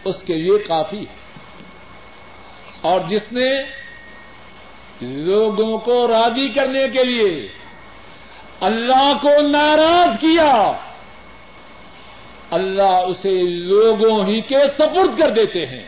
[0.06, 1.24] اس کے لیے کافی ہے۔
[2.82, 3.64] اور جس نے
[5.02, 7.48] لوگوں کو راضی کرنے کے لیے
[8.60, 10.72] اللہ کو ناراض کیا۔
[12.52, 15.84] اللہ اسے لوگوں ہی کے سپرد کر دیتے ہیں۔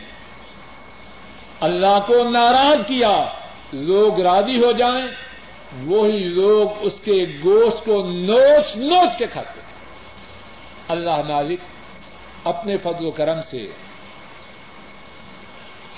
[1.60, 3.24] اللہ کو ناراض کیا۔
[3.72, 5.06] لوگ راضی ہو جائیں۔
[5.86, 9.66] وہی لوگ اس کے گوشت کو نوچ نوچ کے کھاتے ہیں۔
[10.88, 11.60] اللہ مالک
[12.44, 13.66] اپنے فضل و کرم سے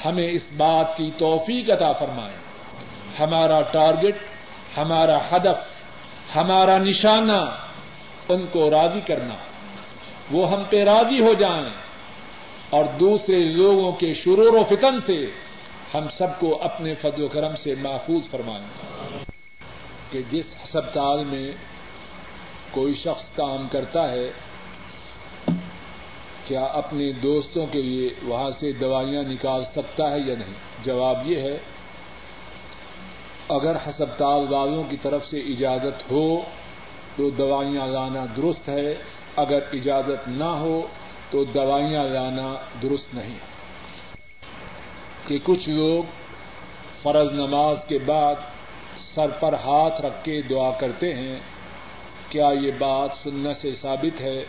[0.05, 2.37] ہمیں اس بات کی توفیق عطا فرمائے۔
[3.21, 4.15] ہمارا ٹارگٹ،
[4.79, 5.78] ہمارا ہدف
[6.37, 7.57] ہمارا نشانہ
[8.29, 9.35] ان کو راضی کرنا،
[10.31, 11.71] وہ ہم پہ راضی ہو جائیں۔
[12.71, 15.27] اور دوسرے لوگوں کے شرور و فتن سے
[15.95, 18.67] ہم سب کو اپنے فضل و کرم سے محفوظ فرمائیں۔
[20.11, 21.53] کہ جس ہسپتال میں
[22.71, 24.31] کوئی شخص کام کرتا ہے،
[26.45, 31.37] کیا اپنے دوستوں کے لیے وہاں سے دوائیاں نکال سکتا ہے یا نہیں؟ جواب یہ
[31.37, 31.59] ہے
[33.49, 36.41] اگر ہسپتال والوں کی طرف سے اجازت ہو
[37.17, 38.95] تو دوائیاں لانا درست ہے،
[39.37, 40.87] اگر اجازت نہ ہو
[41.31, 43.39] تو دوائیاں لانا درست نہیں۔
[45.25, 46.03] کہ کچھ لوگ
[47.03, 48.35] فرض نماز کے بعد
[49.15, 51.37] سر پر ہاتھ رکھ کے دعا کرتے ہیں،
[52.29, 54.45] کیا یہ بات سننے سے ثابت ہے؟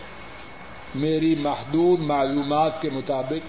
[0.96, 3.48] میری محدود معلومات کے مطابق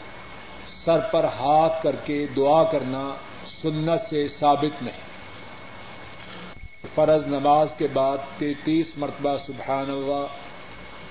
[0.84, 3.14] سر پر ہاتھ کر کے دعا کرنا
[3.62, 5.09] سنت سے ثابت نہیں۔
[6.94, 10.26] فرض نماز کے بعد تینتیس مرتبہ سبحان اللہ،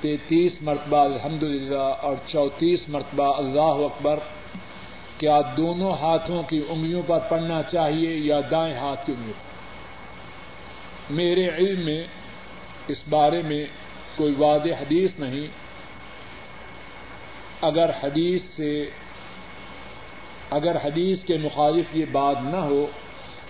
[0.02, 4.20] تینتیس مرتبہ الحمد للہ اور چونتیس مرتبہ اللہ اکبر۔
[5.18, 9.50] کیا دونوں ہاتھوں کی انگلیوں پر پڑھنا چاہیے یا دائیں ہاتھ کی انگلیوں پر؟
[11.14, 12.04] میرے علم میں
[12.88, 13.66] اس بارے میں
[14.16, 15.48] کوئی واضح حدیث نہیں۔
[17.62, 18.90] اگر حدیث سے،
[20.50, 22.88] اگر حدیث کے مخالف یہ بات نہ ہو،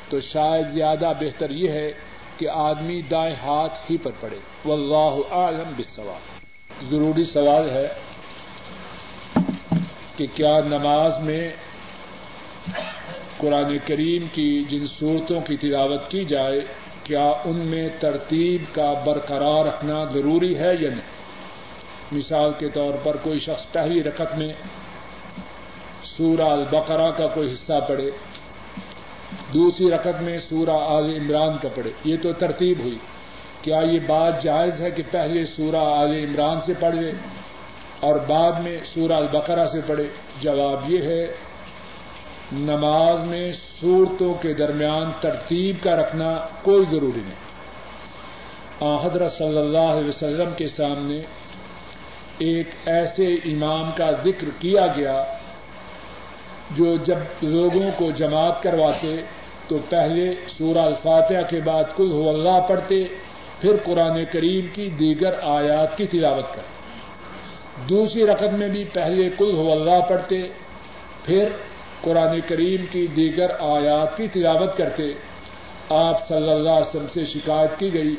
[0.09, 1.93] تو شاید زیادہ بہتر یہ ہے
[2.39, 7.87] کہ آدمی دائیں ہاتھ ہی پر پڑے۔ واللہ اعلم بالسوال ضروری سوال ہے
[10.15, 11.43] کہ کیا نماز میں
[13.37, 16.59] قرآن کریم کی جن صورتوں کی تلاوت کی جائے،
[17.03, 21.07] کیا ان میں ترتیب کا برقرار رکھنا ضروری ہے یا نہیں؟
[22.11, 24.51] مثال کے طور پر کوئی شخص پہلی رقط میں
[26.17, 28.09] سورہ البقرہ کا کوئی حصہ پڑھے
[29.53, 32.97] دوسری رقط میں سورہ آل عمران کا پڑھے۔ یہ تو ترتیب ہوئی
[33.61, 37.11] کیا یہ بات جائز ہے کہ پہلے سورہ آل عمران سے پڑھے
[37.99, 40.07] اور بعد میں سورہ البقرہ سے پڑھے۔
[40.41, 41.25] جواب یہ ہے،
[42.51, 46.29] نماز میں صورتوں کے درمیان ترتیب کا رکھنا
[46.61, 47.47] کوئی ضروری نہیں۔
[49.03, 51.19] حضرت صلی اللہ علیہ وسلم کے سامنے
[52.37, 55.23] ایک ایسے امام کا ذکر کیا گیا
[56.71, 59.21] جو جب لوگوں کو جماعت کرواتے
[59.70, 63.03] تو پہلے سورہ الفاتحہ کے بعد کل ہو اللہ پڑھتے،
[63.61, 66.80] پھر قرآن کریم کی دیگر آیات کی تلاوت کرتے۔
[67.89, 70.47] دوسری رقم میں بھی پہلے کل ہو اللہ پڑھتے،
[71.26, 71.49] پھر
[72.01, 75.03] قرآن کریم کی دیگر آیات کی تلاوت کرتے۔
[75.89, 78.15] آپ صلی اللہ علیہ وسلم سے شکایت کی گئی۔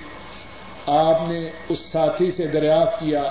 [0.87, 3.23] آپ نے اس ساتھی سے دریافت کیا،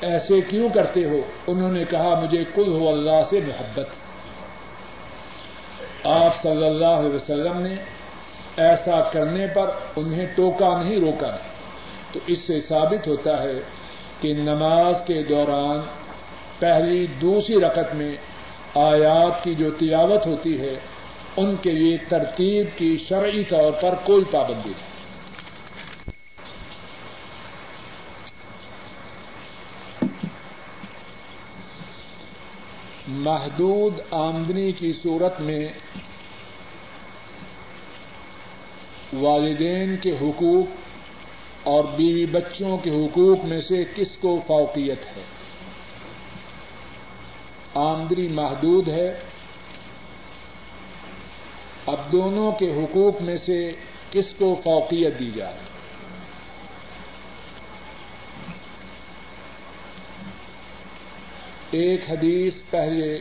[0.00, 4.01] ایسے کیوں کرتے ہو؟ انہوں نے کہا، مجھے کل ہو اللہ سے محبت۔
[6.04, 7.74] آپ صلی اللہ علیہ وسلم نے
[8.56, 11.52] ایسا کرنے پر انہیں ٹوکا نہیں، روکا نہیں۔
[12.12, 13.60] تو اس سے ثابت ہوتا ہے
[14.20, 15.80] کہ نماز کے دوران
[16.58, 18.16] پہلی، دوسری رقط میں
[18.74, 20.78] آیات کی جو تلاوت ہوتی ہے،
[21.36, 24.91] ان کے لیے ترتیب کی شرعی طور پر کوئی پابندی نہیں۔
[33.22, 35.68] محدود آمدنی کی صورت میں
[39.12, 40.66] والدین کے حقوق
[41.62, 45.22] اور بیوی بچوں کے حقوق میں سے کس کو فوقیت ہے؟
[47.74, 49.18] آمدنی محدود ہے۔
[51.86, 53.72] اب دونوں کے حقوق میں سے
[54.10, 55.71] کس کو فوقیت دی جائے
[61.72, 63.18] ایک حدیث پہلے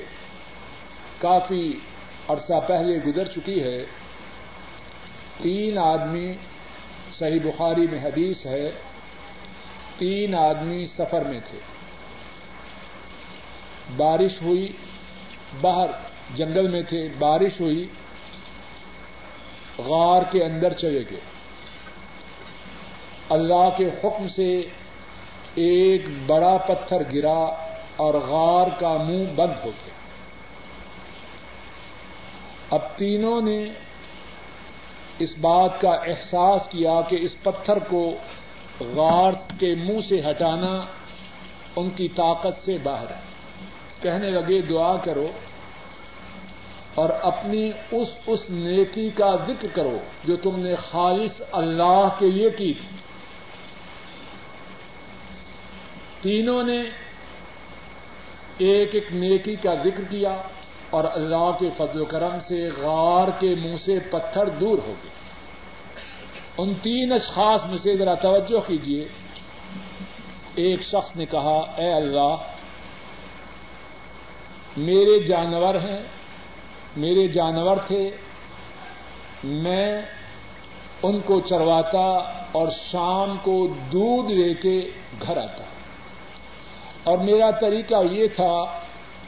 [1.20, 1.80] کافی
[2.28, 3.86] عرصہ پہلے گزر چکی ہے۔
[5.38, 6.34] تین آدمی،
[7.14, 8.72] صحیح بخاری میں حدیث ہے،
[9.98, 11.60] تین آدمی سفر میں تھے۔
[13.98, 14.72] بارش ہوئی
[15.62, 15.90] باہر
[16.36, 17.88] جنگل میں تھے، بارش ہوئی،
[19.78, 21.20] غار کے اندر چلے گئے۔
[23.30, 24.62] اللہ کے حکم سے
[25.56, 27.71] ایک بڑا پتھر گرا۔
[28.02, 29.94] اور غار کا منہ بند ہو گیا۔
[32.70, 33.66] اب تینوں نے
[35.20, 38.16] اس بات کا احساس کیا کہ اس پتھر کو
[38.80, 40.86] غار کے منہ سے ہٹانا
[41.76, 43.22] ان کی طاقت سے باہر ہے۔
[44.02, 45.28] کہنے لگے، دعا کرو
[46.96, 52.50] اور اپنی اس اس نیکی کا ذکر کرو جو تم نے خالص اللہ کے لیے
[52.50, 52.98] کی تھی۔
[56.22, 56.82] تینوں نے
[58.62, 60.42] ایک ایک نیکی کا ذکر کیا
[60.90, 65.12] اور اللہ کے فضل و کرم سے غار کے منہ سے پتھر دور ہو گئے۔
[66.58, 69.08] ان تین اشخاص میں سے ذرا توجہ کیجیے
[70.56, 72.36] ایک شخص نے کہا، اے اللہ،
[74.78, 76.02] میرے جانور ہیں،
[76.98, 78.10] میرے جانور تھے،
[79.44, 80.02] میں
[81.04, 82.10] ان کو چرواتا
[82.52, 84.92] اور شام کو دودھ لے کے
[85.22, 85.64] گھر آتا۔
[87.04, 88.80] اور میرا طریقہ یہ تھا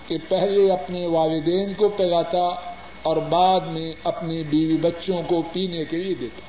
[0.08, 5.98] کہ پہلے اپنے والدین کو پلاتا اور بعد میں اپنے بیوی بچوں کو پینے کے
[5.98, 6.42] لیے دیتا۔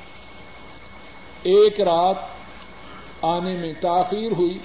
[1.43, 2.17] ایک رات
[3.23, 4.59] آنے میں تاخیر ہوئی،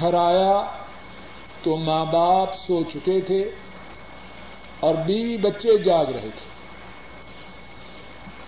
[0.00, 0.62] گھر آیا
[1.62, 3.50] تو ماں باپ سو چکے تھے
[4.80, 6.56] اور بیوی بچے جاگ رہے تھے۔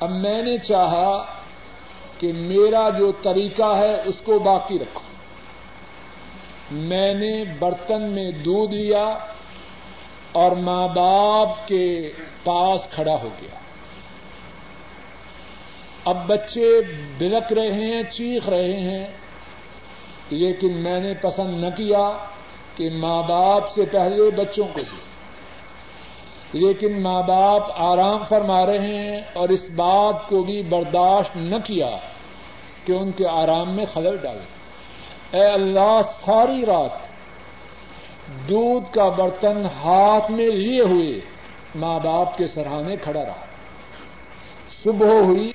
[0.01, 1.25] اب میں نے چاہا
[2.19, 5.08] کہ میرا جو طریقہ ہے اس کو باقی رکھو۔
[6.71, 9.19] میں نے برتن میں دودھ لیا
[10.33, 12.13] اور ماں باپ کے
[12.45, 13.59] پاس کھڑا ہو گیا۔
[16.05, 16.81] اب بچے
[17.19, 19.07] بلک رہے ہیں، چیخ رہے ہیں۔
[20.31, 22.11] لیکن میں نے پسند نہ کیا
[22.75, 25.09] کہ ماں باپ سے پہلے بچوں کو دیا
[26.53, 31.91] لیکن ماں باپ آرام فرما رہے ہیں اور اس بات کو بھی برداشت نہ کیا
[32.85, 34.58] کہ ان کے آرام میں خلل ڈالے
[35.33, 36.91] اے اللہ، ساری رات
[38.49, 41.21] دودھ کا برتن ہاتھ میں لیے ہوئے
[41.75, 43.45] ماں باپ کے سرحانے کھڑا رہا۔
[44.85, 45.53] صبح ہوئی۔